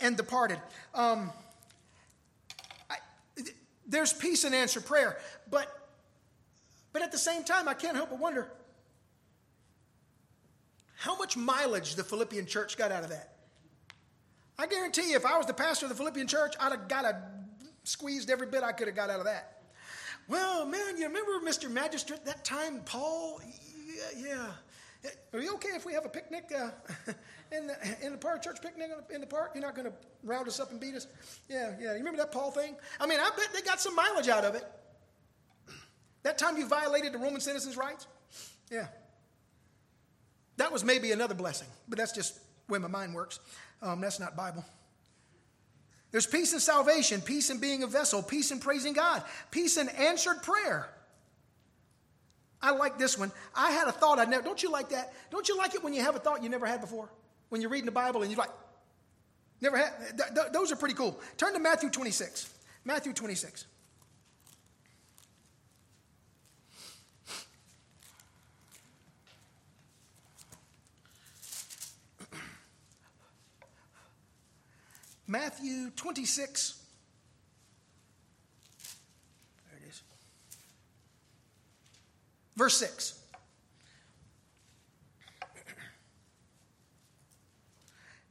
[0.00, 0.58] and departed.
[0.94, 1.32] Um,
[2.90, 2.96] I,
[3.86, 5.18] there's peace in answered prayer,
[5.50, 5.76] but
[6.92, 8.48] but at the same time, I can't help but wonder
[10.96, 13.36] how much mileage the Philippian church got out of that.
[14.58, 17.04] I guarantee you, if I was the pastor of the Philippian church, I'd have got
[17.04, 17.22] a
[17.90, 19.62] squeezed every bit I could have got out of that.
[20.28, 21.70] Well, man, you remember Mr.
[21.70, 23.40] Magistrate that time, Paul?
[23.44, 25.10] Yeah, yeah.
[25.32, 26.70] Are you okay if we have a picnic uh,
[27.52, 29.52] in, the, in the park, church picnic in the park?
[29.54, 31.06] You're not going to round us up and beat us?
[31.48, 31.92] Yeah, yeah.
[31.92, 32.76] You remember that Paul thing?
[33.00, 34.64] I mean, I bet they got some mileage out of it.
[36.22, 38.06] That time you violated the Roman citizens' rights?
[38.70, 38.88] Yeah.
[40.58, 43.40] That was maybe another blessing, but that's just where my mind works.
[43.80, 44.62] Um, that's not Bible.
[46.12, 49.88] There's peace in salvation, peace in being a vessel, peace in praising God, peace in
[49.88, 50.88] answered prayer.
[52.62, 53.32] I like this one.
[53.54, 55.12] I had a thought I never, don't you like that?
[55.30, 57.08] Don't you like it when you have a thought you never had before?
[57.48, 58.50] When you're reading the Bible and you're like,
[59.60, 61.18] never had, th- th- those are pretty cool.
[61.36, 62.52] Turn to Matthew 26.
[62.84, 63.66] Matthew 26.
[75.30, 76.82] Matthew 26.
[79.70, 80.02] There it is.
[82.56, 83.16] Verse 6.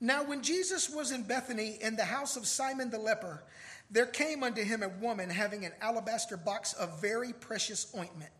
[0.02, 3.44] Now, when Jesus was in Bethany in the house of Simon the leper,
[3.90, 8.32] there came unto him a woman having an alabaster box of very precious ointment,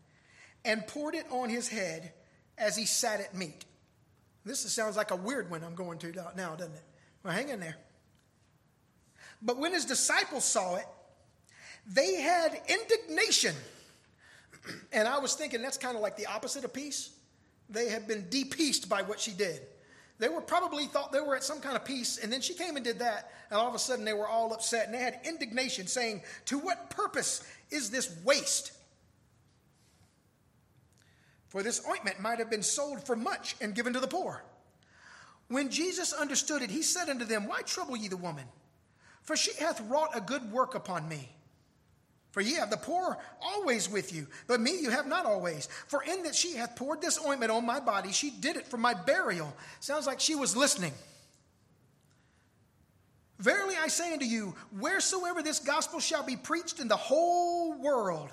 [0.66, 2.12] and poured it on his head
[2.58, 3.64] as he sat at meat.
[4.44, 6.84] This sounds like a weird one I'm going to now, doesn't it?
[7.22, 7.76] Well, hang in there.
[9.42, 10.86] But when his disciples saw it,
[11.86, 13.54] they had indignation.
[14.92, 17.10] and I was thinking that's kind of like the opposite of peace.
[17.68, 19.60] They had been de-peaced by what she did.
[20.18, 22.76] They were probably thought they were at some kind of peace, and then she came
[22.76, 25.20] and did that, and all of a sudden they were all upset, and they had
[25.24, 28.72] indignation, saying, To what purpose is this waste?
[31.48, 34.44] For this ointment might have been sold for much and given to the poor.
[35.48, 38.44] When Jesus understood it, he said unto them, Why trouble ye the woman?
[39.22, 41.28] For she hath wrought a good work upon me.
[42.30, 45.68] For ye have the poor always with you, but me you have not always.
[45.88, 48.76] For in that she hath poured this ointment on my body, she did it for
[48.76, 49.52] my burial.
[49.80, 50.92] Sounds like she was listening.
[53.40, 58.30] Verily I say unto you, wheresoever this gospel shall be preached in the whole world,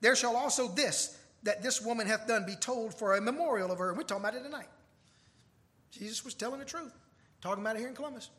[0.00, 3.78] there shall also this that this woman hath done be told for a memorial of
[3.78, 3.90] her.
[3.90, 4.68] And we're talking about it tonight.
[5.90, 6.92] Jesus was telling the truth,
[7.42, 8.30] talking about it here in Columbus.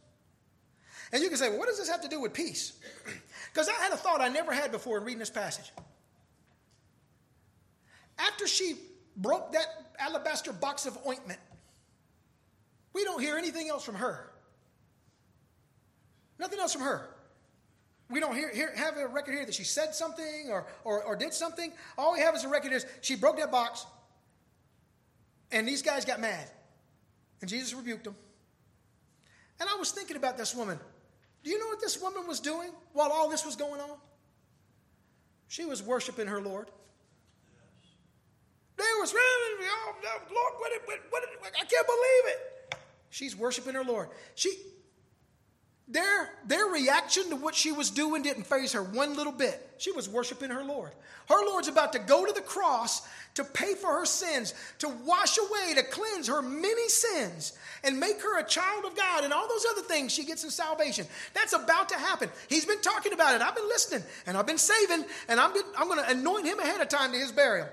[1.12, 2.74] And you can say, well, what does this have to do with peace?
[3.54, 5.72] Because I had a thought I never had before in reading this passage.
[8.20, 8.76] After she
[9.16, 9.66] broke that
[9.98, 11.40] alabaster box of ointment,
[12.92, 14.30] we don't hear anything else from her.
[16.38, 17.10] Nothing else from her.
[18.10, 21.16] We don't hear, hear, have a record here that she said something or, or, or
[21.16, 21.72] did something.
[21.98, 23.86] All we have is a record is she broke that box,
[25.52, 26.50] and these guys got mad.
[27.42, 28.16] And Jesus rebuked them.
[29.60, 30.80] And I was thinking about this woman.
[31.46, 33.98] Do you know what this woman was doing while all this was going on?
[35.48, 36.72] She was worshiping her Lord.
[38.78, 42.76] There was, oh, Lord, what, what, what, I can't believe it.
[43.12, 44.10] She's worshiping her Lord.
[44.34, 44.58] She,
[45.88, 49.70] their, their reaction to what she was doing didn't faze her one little bit.
[49.78, 50.92] She was worshiping her Lord.
[51.30, 55.38] Her Lord's about to go to the cross to pay for her sins, to wash
[55.38, 59.48] away, to cleanse her many sins, and make her a child of God, and all
[59.48, 61.06] those other things she gets in salvation.
[61.34, 62.30] That's about to happen.
[62.48, 63.42] He's been talking about it.
[63.42, 66.82] I've been listening, and I've been saving, and I'm, I'm going to anoint him ahead
[66.82, 67.68] of time to his burial.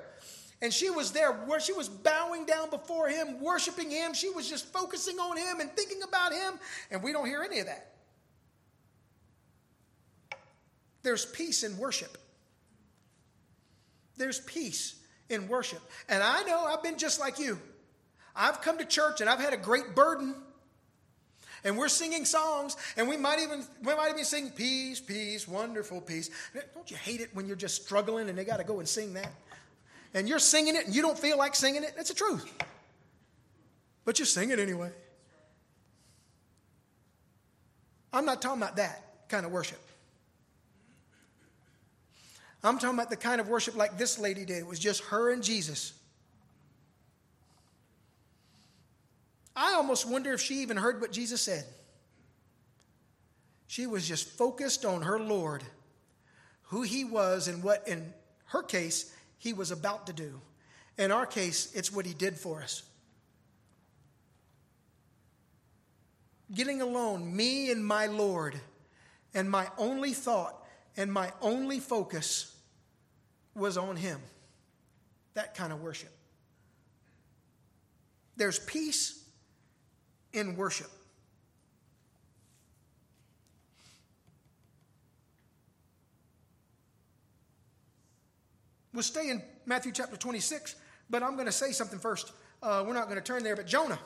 [0.61, 4.15] And she was there where she was bowing down before him, worshiping him.
[4.15, 6.55] She was just focusing on him and thinking about him,
[6.91, 7.92] and we don't hear any of that.
[11.03, 12.17] There's peace in worship.
[14.17, 14.97] There's peace
[15.29, 15.81] in worship.
[16.09, 17.59] And I know I've been just like you.
[18.37, 20.35] I've come to church and I've had a great burden.
[21.65, 26.01] And we're singing songs, and we might even we might even sing peace, peace, wonderful
[26.01, 26.29] peace.
[26.75, 29.15] Don't you hate it when you're just struggling and they got to go and sing
[29.15, 29.31] that?
[30.13, 31.93] And you're singing it and you don't feel like singing it.
[31.95, 32.53] That's the truth.
[34.05, 34.91] But you sing it anyway.
[38.13, 39.81] I'm not talking about that kind of worship.
[42.65, 44.59] I'm talking about the kind of worship like this lady did.
[44.59, 45.95] It was just her and Jesus.
[49.57, 51.65] I almost wonder if she even heard what Jesus said.
[53.67, 55.65] She was just focused on her Lord,
[56.65, 58.13] who he was, and what, in
[58.47, 60.41] her case, he was about to do.
[60.99, 62.83] In our case, it's what he did for us.
[66.55, 68.61] Getting alone, me and my Lord,
[69.35, 70.63] and my only thought
[70.97, 72.52] and my only focus
[73.55, 74.21] was on Him.
[75.35, 76.11] That kind of worship.
[78.37, 79.23] There's peace
[80.33, 80.91] in worship.
[88.93, 90.75] We'll stay in Matthew chapter 26,
[91.09, 92.33] but I'm going to say something first.
[92.63, 93.99] Uh, we're not going to turn there, but Jonah.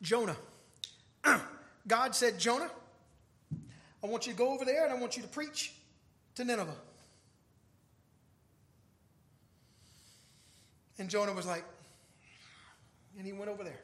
[0.00, 0.36] Jonah.
[1.86, 2.70] God said, Jonah,
[4.02, 5.72] I want you to go over there and I want you to preach
[6.36, 6.74] to Nineveh.
[10.98, 11.64] And Jonah was like,
[13.16, 13.80] and he went over there.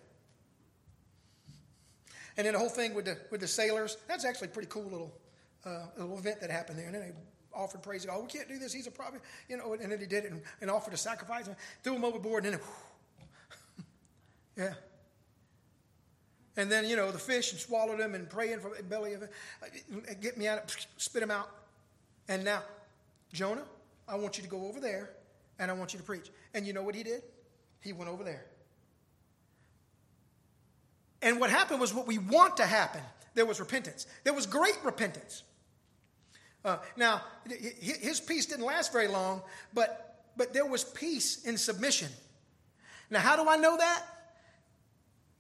[2.37, 4.85] And then the whole thing with the with the sailors, that's actually a pretty cool
[4.85, 5.15] little
[5.65, 6.87] uh, little event that happened there.
[6.87, 7.13] And then they
[7.55, 8.07] offered praise.
[8.11, 8.73] Oh, we can't do this.
[8.73, 9.73] He's a prophet, you know.
[9.73, 12.45] And then he did it and, and offered a sacrifice and threw him overboard.
[12.45, 12.61] And then,
[14.57, 14.75] yeah,
[16.57, 19.23] and then, you know, the fish and swallowed him and praying for the belly of
[19.23, 21.51] it, uh, get me out, spit him out.
[22.29, 22.63] And now,
[23.33, 23.65] Jonah,
[24.09, 25.11] I want you to go over there
[25.59, 26.31] and I want you to preach.
[26.55, 27.23] And you know what he did?
[27.81, 28.47] He went over there.
[31.23, 33.03] And what happened was what we want to happen.
[33.35, 34.07] There was repentance.
[34.25, 35.43] There was great repentance.
[36.65, 37.23] Uh, now,
[37.81, 39.43] his peace didn't last very long,
[39.73, 42.09] but, but there was peace in submission.
[43.11, 44.03] Now, how do I know that?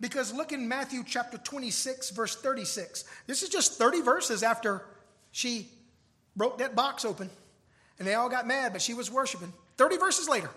[0.01, 3.05] Because look in Matthew chapter 26, verse 36.
[3.27, 4.85] This is just 30 verses after
[5.33, 5.69] she
[6.37, 7.31] broke that box open
[7.99, 9.53] and they all got mad, but she was worshiping.
[9.77, 10.51] 30 verses later,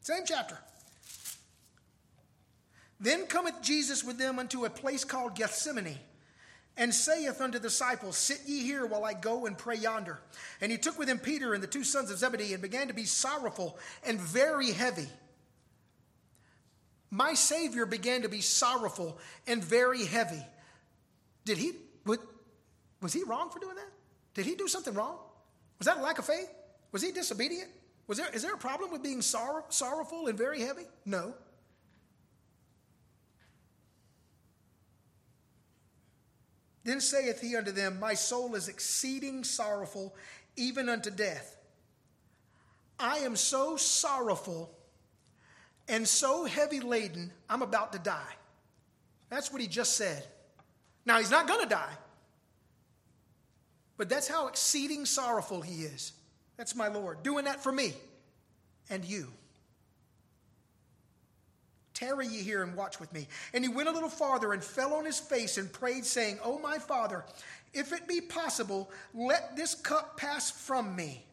[0.00, 0.56] same chapter.
[3.00, 5.98] Then cometh Jesus with them unto a place called Gethsemane,
[6.78, 10.18] and saith unto the disciples, Sit ye here while I go and pray yonder.
[10.60, 12.94] And he took with him Peter and the two sons of Zebedee, and began to
[12.94, 15.08] be sorrowful and very heavy.
[17.10, 20.44] My Savior began to be sorrowful and very heavy.
[21.44, 21.72] Did he,
[23.00, 23.90] was he wrong for doing that?
[24.34, 25.18] Did he do something wrong?
[25.78, 26.50] Was that a lack of faith?
[26.92, 27.70] Was he disobedient?
[28.06, 30.86] Was there, is there a problem with being sorrow, sorrowful and very heavy?
[31.04, 31.34] No.
[36.84, 40.14] Then saith he unto them, My soul is exceeding sorrowful,
[40.56, 41.56] even unto death.
[42.98, 44.75] I am so sorrowful
[45.88, 48.34] and so heavy laden, I'm about to die.
[49.28, 50.24] That's what he just said.
[51.04, 51.94] Now, he's not going to die,
[53.96, 56.12] but that's how exceeding sorrowful he is.
[56.56, 57.94] That's my Lord, doing that for me
[58.90, 59.28] and you.
[61.94, 63.26] Tarry ye here and watch with me.
[63.54, 66.58] And he went a little farther and fell on his face and prayed, saying, O
[66.58, 67.24] my Father,
[67.72, 71.24] if it be possible, let this cup pass from me.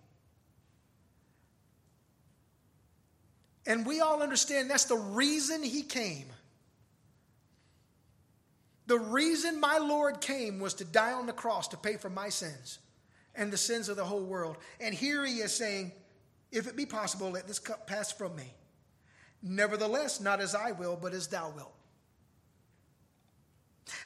[3.65, 6.27] And we all understand that's the reason he came.
[8.87, 12.29] The reason my Lord came was to die on the cross to pay for my
[12.29, 12.79] sins
[13.35, 14.57] and the sins of the whole world.
[14.79, 15.93] And here he is saying,
[16.51, 18.53] If it be possible, let this cup pass from me.
[19.41, 21.73] Nevertheless, not as I will, but as thou wilt.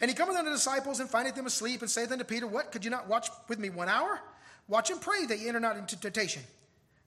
[0.01, 2.71] And he cometh unto the disciples and findeth them asleep, and saith unto Peter, What,
[2.71, 4.19] could you not watch with me one hour?
[4.67, 6.43] Watch and pray that ye enter not into temptation.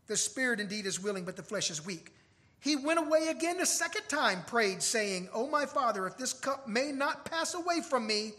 [0.07, 2.12] The spirit indeed is willing, but the flesh is weak.
[2.61, 6.68] He went away again a second time, prayed, saying, O my Father, if this cup
[6.68, 8.32] may not pass away from me,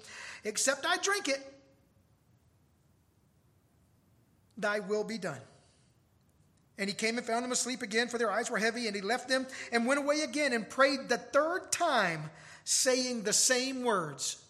[0.44, 1.42] except I drink it,
[4.58, 5.42] thy will be done.
[6.78, 9.02] And he came and found them asleep again, for their eyes were heavy, and he
[9.02, 12.30] left them and went away again and prayed the third time,
[12.64, 14.44] saying the same words.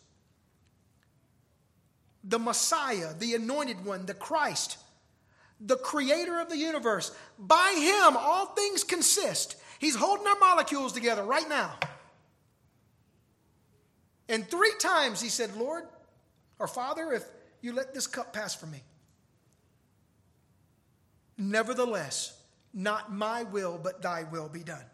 [2.26, 4.78] The Messiah, the anointed one, the Christ,
[5.60, 9.56] the creator of the universe, by him all things consist.
[9.82, 11.74] He's holding our molecules together right now.
[14.30, 15.86] And three times he said, Lord,
[16.60, 17.24] or Father, if
[17.62, 18.84] you let this cup pass from me.
[21.36, 22.40] Nevertheless,
[22.76, 24.86] not my will, but thy will be done.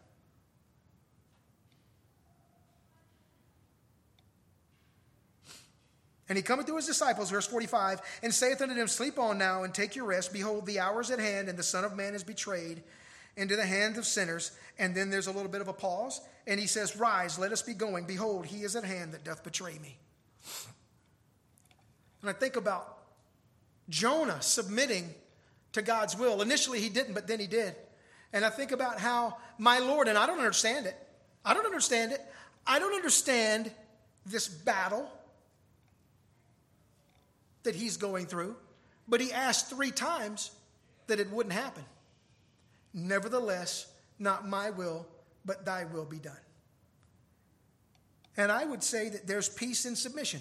[6.30, 9.64] And he cometh to his disciples, verse 45, and saith unto them, Sleep on now
[9.64, 10.32] and take your rest.
[10.32, 12.82] Behold, the hour is at hand, and the Son of Man is betrayed
[13.38, 14.50] into the hands of sinners.
[14.78, 17.62] And then there's a little bit of a pause, and he says, Rise, let us
[17.62, 18.04] be going.
[18.04, 19.96] Behold, he is at hand that doth betray me.
[22.20, 22.98] And I think about
[23.88, 25.14] Jonah submitting
[25.72, 26.42] to God's will.
[26.42, 27.74] Initially, he didn't, but then he did.
[28.32, 30.96] And I think about how my Lord, and I don't understand it.
[31.44, 32.20] I don't understand it.
[32.66, 33.70] I don't understand
[34.26, 35.08] this battle
[37.62, 38.56] that he's going through,
[39.06, 40.50] but he asked three times
[41.06, 41.84] that it wouldn't happen.
[42.94, 43.86] Nevertheless,
[44.18, 45.06] not my will,
[45.44, 46.36] but thy will be done.
[48.36, 50.40] And I would say that there's peace in submission.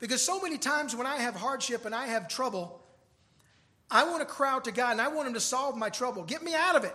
[0.00, 2.82] Because so many times when I have hardship and I have trouble,
[3.90, 6.24] I want to crowd to God and I want Him to solve my trouble.
[6.24, 6.94] Get me out of it.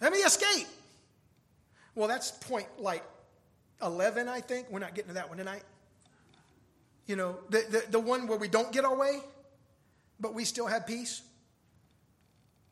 [0.00, 0.66] Let me escape.
[1.94, 3.02] Well, that's point like
[3.82, 4.70] 11, I think.
[4.70, 5.62] We're not getting to that one tonight.
[7.06, 9.20] You know, the, the, the one where we don't get our way,
[10.20, 11.22] but we still have peace.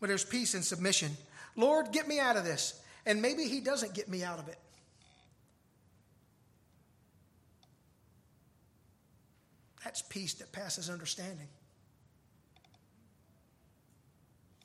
[0.05, 1.17] Where there's peace and submission.
[1.57, 2.79] Lord, get me out of this.
[3.07, 4.59] And maybe He doesn't get me out of it.
[9.83, 11.49] That's peace that passes understanding.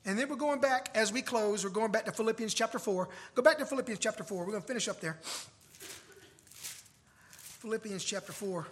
[0.04, 3.08] And then we're going back as we close, we're going back to Philippians chapter 4.
[3.36, 4.40] Go back to Philippians chapter 4.
[4.44, 5.20] We're going to finish up there.
[7.62, 8.68] Philippians chapter 4.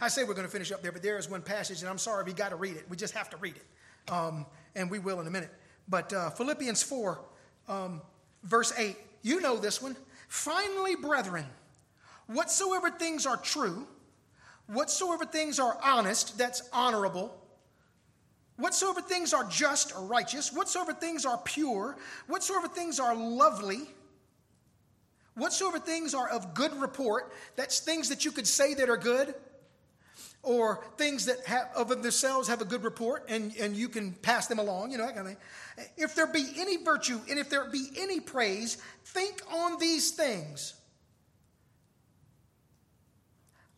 [0.00, 1.98] I say we're going to finish up there, but there is one passage, and I'm
[1.98, 2.86] sorry, we got to read it.
[2.88, 4.12] We just have to read it.
[4.12, 5.50] Um, and we will in a minute.
[5.88, 7.20] But uh, Philippians 4,
[7.68, 8.00] um,
[8.44, 9.96] verse 8, you know this one.
[10.28, 11.44] Finally, brethren,
[12.28, 13.86] whatsoever things are true,
[14.68, 17.36] whatsoever things are honest, that's honorable,
[18.56, 23.90] whatsoever things are just or righteous, whatsoever things are pure, whatsoever things are lovely,
[25.34, 29.34] whatsoever things are of good report, that's things that you could say that are good,
[30.42, 34.46] or things that have, of themselves have a good report and, and you can pass
[34.46, 35.90] them along, you know, that kind of thing.
[35.96, 40.74] If there be any virtue and if there be any praise, think on these things.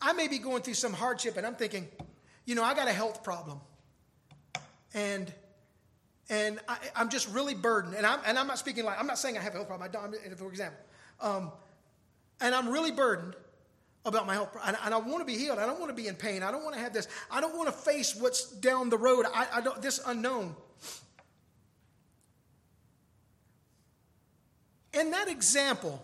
[0.01, 1.89] I may be going through some hardship and I'm thinking,
[2.45, 3.61] you know, I got a health problem.
[4.95, 5.33] And
[6.31, 7.95] and I, am just really burdened.
[7.95, 9.87] And I'm, and I'm not speaking like, I'm not saying I have a health problem,
[9.87, 10.79] I don't, for example.
[11.21, 11.53] Um,
[12.41, 13.37] and I'm really burdened
[14.05, 14.57] about my health.
[14.65, 15.59] And, and I want to be healed.
[15.59, 16.43] I don't want to be in pain.
[16.43, 17.09] I don't want to have this.
[17.31, 19.27] I don't want to face what's down the road.
[19.33, 20.57] I, I don't, this unknown.
[24.93, 26.03] In that example,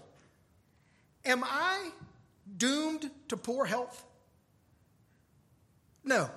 [1.25, 1.91] am I
[2.57, 4.05] doomed to poor health?
[6.05, 6.31] No.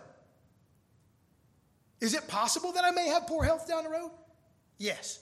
[2.01, 4.11] Is it possible that I may have poor health down the road?
[4.77, 5.19] Yes.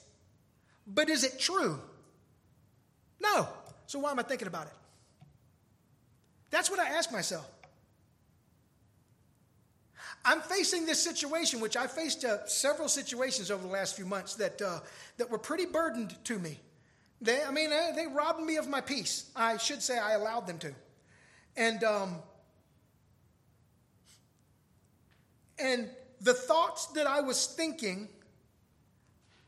[0.86, 1.78] But is it true?
[3.20, 3.46] No.
[3.86, 4.72] So why am I thinking about it?
[6.50, 7.48] That's what I ask myself.
[10.24, 14.34] I'm facing this situation, which I faced uh, several situations over the last few months
[14.34, 14.80] that, uh,
[15.16, 16.60] that were pretty burdened to me.
[17.22, 19.30] They, I mean, they, robbed me of my peace.
[19.34, 20.74] I should say I allowed them to.
[21.56, 22.16] And, um,
[25.58, 25.88] and
[26.20, 28.08] the thoughts that I was thinking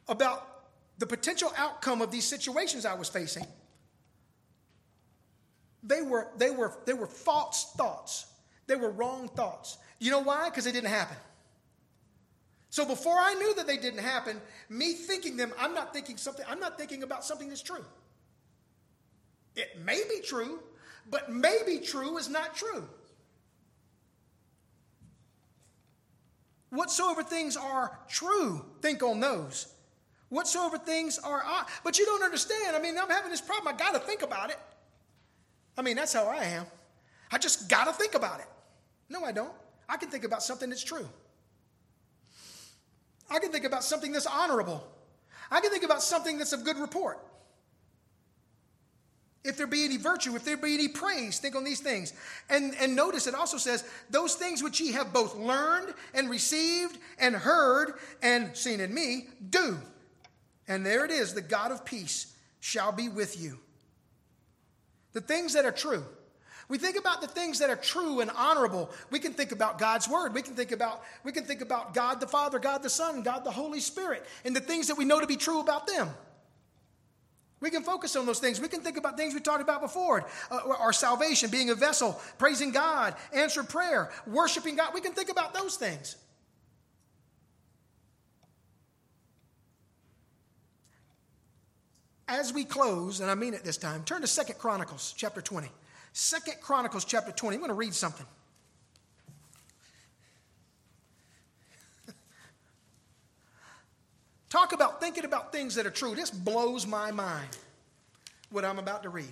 [0.09, 0.47] about
[0.99, 3.47] the potential outcome of these situations I was facing–
[5.83, 8.27] they were, they were, they were false thoughts.
[8.67, 9.79] They were wrong thoughts.
[9.99, 10.49] You know why?
[10.49, 11.17] Because they didn't happen.
[12.71, 16.45] So before I knew that they didn't happen, me thinking them, I'm not thinking something,
[16.49, 17.85] I'm not thinking about something that's true.
[19.55, 20.61] It may be true,
[21.11, 22.89] but maybe true is not true.
[26.71, 29.75] Whatsoever things are true, think on those.
[30.31, 31.45] Whatsoever things are,
[31.85, 32.75] but you don't understand.
[32.75, 33.75] I mean, I'm having this problem.
[33.75, 34.59] I got to think about it.
[35.77, 36.67] I mean, that's how I am.
[37.31, 38.47] I just got to think about it.
[39.09, 39.53] No, I don't.
[39.89, 41.09] I can think about something that's true.
[43.31, 44.87] I can think about something that's honorable.
[45.51, 47.19] I can think about something that's of good report.
[49.45, 52.13] If there be any virtue, if there be any praise, think on these things.
[52.49, 56.97] And, and notice it also says, those things which ye have both learned and received
[57.19, 59.79] and heard and seen in me, do.
[60.69, 63.59] And there it is, the God of peace shall be with you.
[65.13, 66.05] The things that are true.
[66.69, 68.91] We think about the things that are true and honorable.
[69.11, 70.33] We can think about God's word.
[70.33, 73.45] We can think about we can think about God the Father, God the Son, God
[73.45, 76.09] the Holy Spirit, and the things that we know to be true about them.
[77.61, 78.61] We can focus on those things.
[78.61, 82.21] We can think about things we talked about before uh, our salvation, being a vessel,
[82.37, 84.93] praising God, answered prayer, worshiping God.
[84.95, 86.17] We can think about those things.
[92.33, 95.69] As we close, and I mean it this time, turn to Second Chronicles chapter 20.
[96.15, 97.57] Second Chronicles chapter 20.
[97.57, 98.25] I'm going to read something.
[104.49, 106.15] Talk about thinking about things that are true.
[106.15, 107.51] This blows my mind,
[108.49, 109.27] what I'm about to read.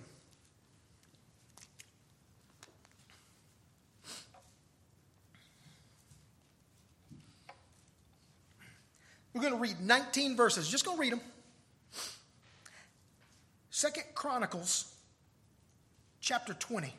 [9.33, 10.69] We're going to read 19 verses.
[10.69, 11.23] Just going to read them.
[13.81, 14.93] Second Chronicles
[16.21, 16.95] chapter 20.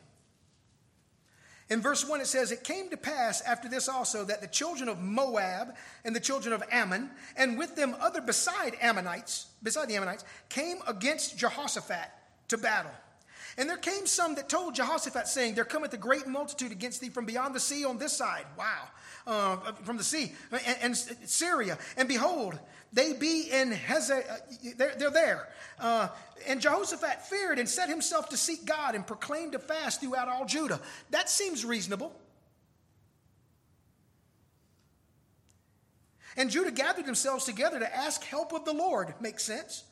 [1.70, 4.90] In verse 1, it says, It came to pass after this also that the children
[4.90, 9.96] of Moab and the children of Ammon, and with them other beside Ammonites, beside the
[9.96, 12.10] Ammonites, came against Jehoshaphat
[12.48, 12.90] to battle.
[13.60, 17.10] And there came some that told Jehoshaphat, saying, There cometh a great multitude against thee
[17.10, 18.46] from beyond the sea on this side.
[18.58, 18.88] Wow.
[19.28, 21.78] Uh, from the sea and, and, Syria.
[21.96, 22.58] And behold,
[22.92, 24.38] they be in Heze, uh,
[24.78, 25.48] they're, they're there.
[25.80, 26.08] Uh,
[26.48, 30.46] and Jehoshaphat feared and set himself to seek God and proclaimed a fast throughout all
[30.46, 30.80] Judah.
[31.12, 32.14] That seems reasonable.
[36.36, 39.14] And Judah gathered themselves together to ask help of the Lord.
[39.20, 39.84] Makes sense.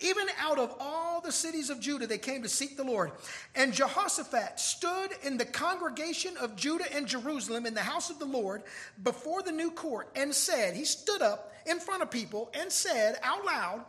[0.00, 3.12] Even out of all the cities of Judah, they came to seek the Lord.
[3.54, 8.24] And Jehoshaphat stood in the congregation of Judah and Jerusalem in the house of the
[8.24, 8.62] Lord
[9.02, 13.16] before the new court and said, He stood up in front of people and said
[13.22, 13.84] out loud,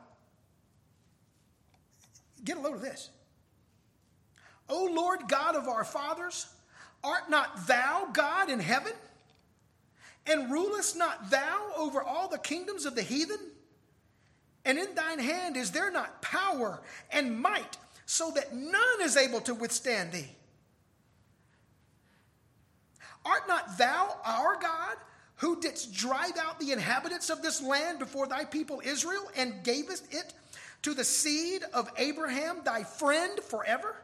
[2.44, 3.10] Get a load of this.
[4.70, 6.48] O Lord God of our fathers,
[7.04, 8.94] art not thou God in heaven?
[10.26, 13.40] And rulest not thou over all the kingdoms of the heathen?
[14.66, 19.42] And in thine hand is there not power and might, so that none is able
[19.42, 20.30] to withstand thee?
[23.26, 24.98] Art not thou our God,
[25.38, 30.06] who didst drive out the inhabitants of this land before thy people Israel, and gavest
[30.12, 30.34] it
[30.84, 33.96] to the seed of Abraham, thy friend, forever?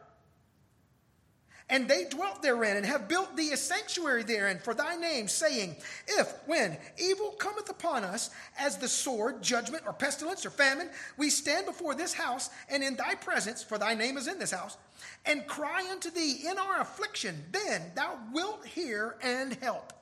[1.69, 5.75] And they dwelt therein and have built thee a sanctuary therein for thy name, saying,
[6.07, 11.29] If, when evil cometh upon us, as the sword, judgment, or pestilence, or famine, we
[11.29, 14.77] stand before this house and in thy presence, for thy name is in this house,
[15.25, 19.93] and cry unto thee in our affliction, then thou wilt hear and help.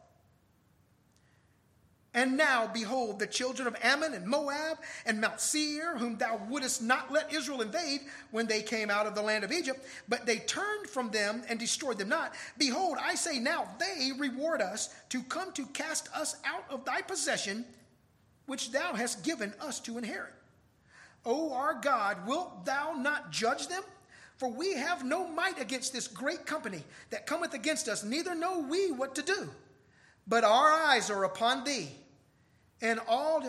[2.17, 6.81] And now, behold, the children of Ammon and Moab and Mount Seir, whom thou wouldest
[6.81, 8.01] not let Israel invade
[8.31, 11.59] when they came out of the land of Egypt, but they turned from them and
[11.59, 12.33] destroyed them not.
[12.57, 17.03] Behold, I say now, they reward us to come to cast us out of thy
[17.03, 17.63] possession,
[18.47, 20.33] which thou hast given us to inherit.
[21.23, 23.83] O our God, wilt thou not judge them?
[24.37, 28.57] For we have no might against this great company that cometh against us, neither know
[28.57, 29.51] we what to do.
[30.27, 31.89] But our eyes are upon thee
[32.81, 33.43] and all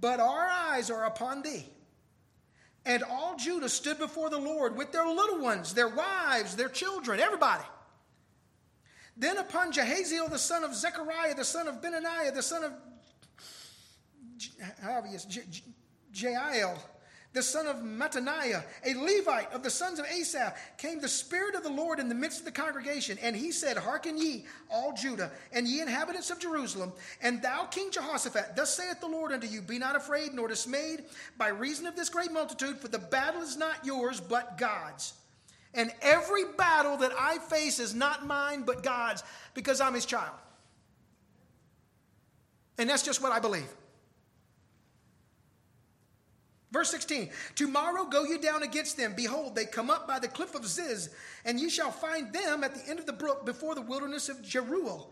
[0.00, 1.66] but our eyes are upon thee.
[2.84, 7.20] And all Judah stood before the Lord with their little ones, their wives, their children,
[7.20, 7.64] everybody.
[9.16, 12.72] Then upon Jahaziel the son of Zechariah, the son of Benaniah, the son of
[14.80, 15.08] however
[16.14, 16.78] Jael,
[17.34, 21.62] the son of Mattaniah, a Levite of the sons of Asaph, came the Spirit of
[21.62, 23.18] the Lord in the midst of the congregation.
[23.22, 27.90] And he said, Hearken ye, all Judah, and ye inhabitants of Jerusalem, and thou, King
[27.90, 31.04] Jehoshaphat, thus saith the Lord unto you Be not afraid nor dismayed
[31.36, 35.12] by reason of this great multitude, for the battle is not yours, but God's.
[35.74, 39.22] And every battle that I face is not mine, but God's,
[39.52, 40.34] because I'm his child.
[42.78, 43.68] And that's just what I believe.
[46.70, 49.14] Verse 16, tomorrow go you down against them.
[49.16, 51.08] Behold, they come up by the cliff of Ziz,
[51.46, 54.42] and ye shall find them at the end of the brook before the wilderness of
[54.42, 55.08] Jeruel.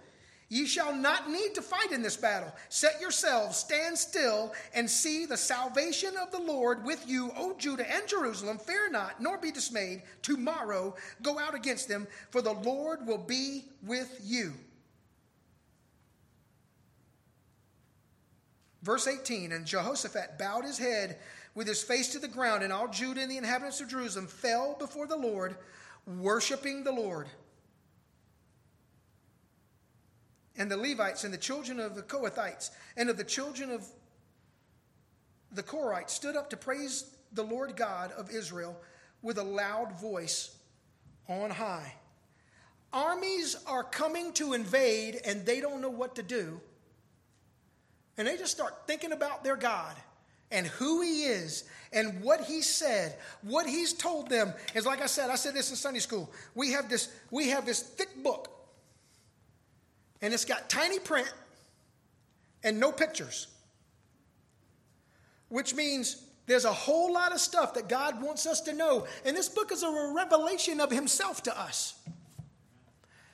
[0.48, 2.52] Ye shall not need to fight in this battle.
[2.68, 7.90] Set yourselves, stand still, and see the salvation of the Lord with you, O Judah
[7.90, 8.58] and Jerusalem.
[8.58, 10.02] Fear not, nor be dismayed.
[10.22, 14.52] Tomorrow go out against them, for the Lord will be with you.
[18.86, 21.18] Verse 18 And Jehoshaphat bowed his head
[21.56, 24.76] with his face to the ground, and all Judah and the inhabitants of Jerusalem fell
[24.78, 25.56] before the Lord,
[26.06, 27.26] worshiping the Lord.
[30.58, 33.86] And the Levites and the children of the Kohathites and of the children of
[35.50, 38.78] the Korhites stood up to praise the Lord God of Israel
[39.22, 40.54] with a loud voice
[41.26, 41.94] on high.
[42.92, 46.60] Armies are coming to invade and they don't know what to do.
[48.18, 49.96] And they just start thinking about their God
[50.50, 54.52] and who he is and what he said what he's told them.
[54.74, 56.30] Is like i said i said this in sunday school.
[56.54, 58.50] We have this we have this thick book
[60.22, 61.32] and it's got tiny print
[62.62, 63.48] and no pictures
[65.48, 69.06] which means there's a whole lot of stuff that god wants us to know.
[69.24, 71.94] And this book is a revelation of himself to us.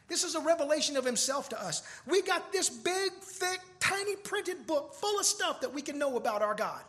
[0.08, 1.82] This is a revelation of himself to us.
[2.06, 6.16] We got this big thick tiny printed book full of stuff that we can know
[6.16, 6.82] about our god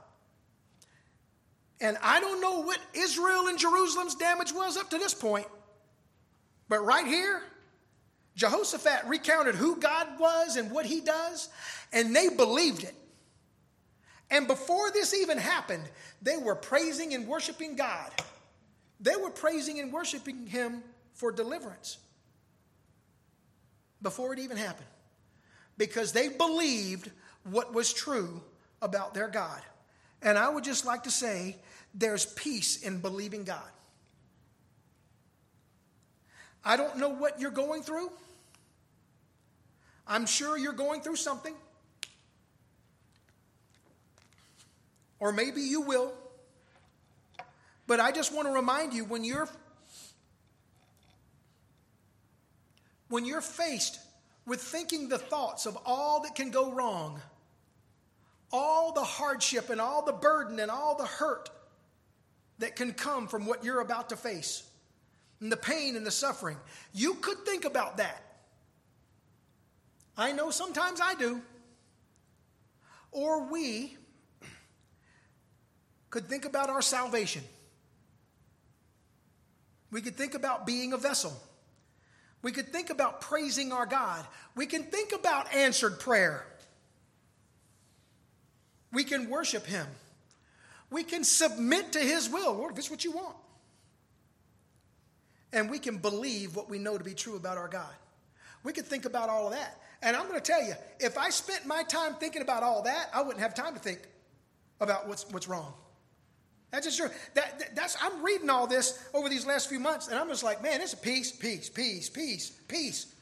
[1.84, 5.48] and I don't know what Israel and Jerusalem's damage was up to this point,
[6.70, 7.42] but right here,
[8.36, 11.50] Jehoshaphat recounted who God was and what he does,
[11.92, 12.96] and they believed it.
[14.32, 15.84] And before this even happened,
[16.22, 18.10] they were praising and worshiping God.
[19.02, 20.82] They were praising and worshiping him
[21.14, 21.98] for deliverance
[24.02, 24.88] before it even happened
[25.78, 27.12] because they believed
[27.44, 28.42] what was true
[28.82, 29.62] about their God.
[30.22, 31.58] And I would just like to say
[31.94, 33.62] there's peace in believing God.
[36.66, 38.10] I don't know what you're going through.
[40.08, 41.54] I'm sure you're going through something.
[45.20, 46.14] Or maybe you will.
[47.86, 49.48] But I just want to remind you when you're
[53.10, 54.00] when you're faced
[54.46, 57.22] with thinking the thoughts of all that can go wrong,
[58.52, 61.50] all the hardship and all the burden and all the hurt
[62.64, 64.64] that can come from what you're about to face
[65.42, 66.56] and the pain and the suffering.
[66.94, 68.24] You could think about that.
[70.18, 71.42] I know sometimes I do.
[73.12, 73.98] Or we
[76.10, 77.44] could think about our salvation.
[79.92, 81.34] We could think about being a vessel.
[82.44, 84.26] We could think about praising our God.
[84.56, 86.46] We can think about answered prayer.
[88.94, 89.88] We can worship Him.
[90.94, 92.54] We can submit to His will.
[92.54, 93.36] Lord, if it's what you want.
[95.52, 97.94] And we can believe what we know to be true about our God.
[98.64, 99.82] We could think about all of that.
[100.04, 103.10] And I'm going to tell you, if I spent my time thinking about all that,
[103.14, 104.02] I wouldn't have time to think
[104.80, 105.74] about what's, what's wrong.
[106.72, 107.10] That's just true.
[107.34, 110.44] That, that, that's, I'm reading all this over these last few months, and I'm just
[110.44, 113.14] like, man, it's a peace, peace, peace, peace, peace.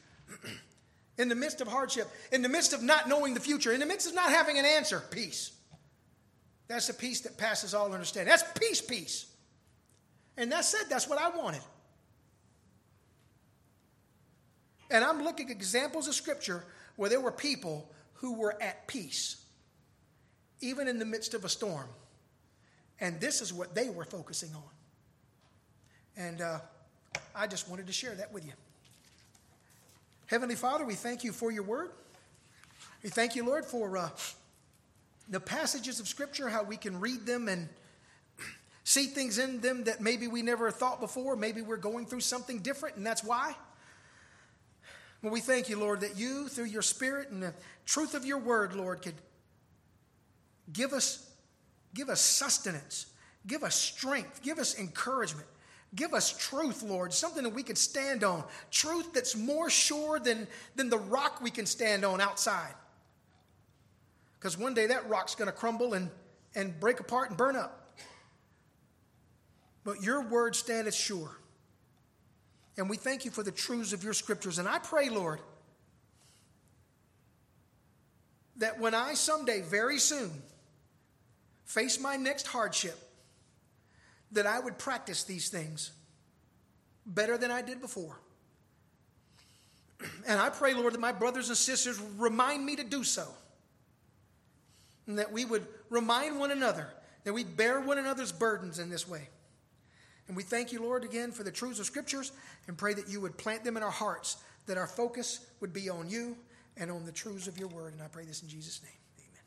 [1.18, 3.86] in the midst of hardship, in the midst of not knowing the future, in the
[3.86, 5.52] midst of not having an answer, peace.
[6.72, 8.30] That's the peace that passes all understanding.
[8.30, 9.26] That's peace, peace.
[10.38, 10.88] And that's it.
[10.88, 11.60] That's what I wanted.
[14.90, 16.64] And I'm looking at examples of scripture
[16.96, 19.44] where there were people who were at peace,
[20.62, 21.88] even in the midst of a storm.
[23.00, 24.62] And this is what they were focusing on.
[26.16, 26.60] And uh,
[27.36, 28.52] I just wanted to share that with you.
[30.24, 31.90] Heavenly Father, we thank you for your word.
[33.02, 33.98] We thank you, Lord, for.
[33.98, 34.08] Uh,
[35.28, 37.68] the passages of Scripture, how we can read them and
[38.84, 41.36] see things in them that maybe we never thought before.
[41.36, 43.54] Maybe we're going through something different, and that's why.
[45.22, 47.54] Well, we thank you, Lord, that you, through your Spirit and the
[47.86, 49.14] truth of your word, Lord, could
[50.72, 51.30] give us,
[51.94, 53.06] give us sustenance,
[53.46, 55.46] give us strength, give us encouragement.
[55.94, 58.44] Give us truth, Lord, something that we can stand on.
[58.70, 62.72] Truth that's more sure than, than the rock we can stand on outside.
[64.42, 66.10] Because one day that rock's going to crumble and,
[66.56, 67.96] and break apart and burn up.
[69.84, 71.30] But your word standeth sure.
[72.76, 74.58] And we thank you for the truths of your scriptures.
[74.58, 75.38] And I pray, Lord,
[78.56, 80.32] that when I someday, very soon,
[81.64, 82.98] face my next hardship,
[84.32, 85.92] that I would practice these things
[87.06, 88.18] better than I did before.
[90.26, 93.28] And I pray, Lord, that my brothers and sisters remind me to do so
[95.12, 96.88] and that we would remind one another
[97.24, 99.28] that we bear one another's burdens in this way.
[100.26, 102.32] And we thank you, Lord, again for the truths of scriptures
[102.66, 105.90] and pray that you would plant them in our hearts, that our focus would be
[105.90, 106.34] on you
[106.78, 107.92] and on the truths of your word.
[107.92, 109.01] And I pray this in Jesus' name.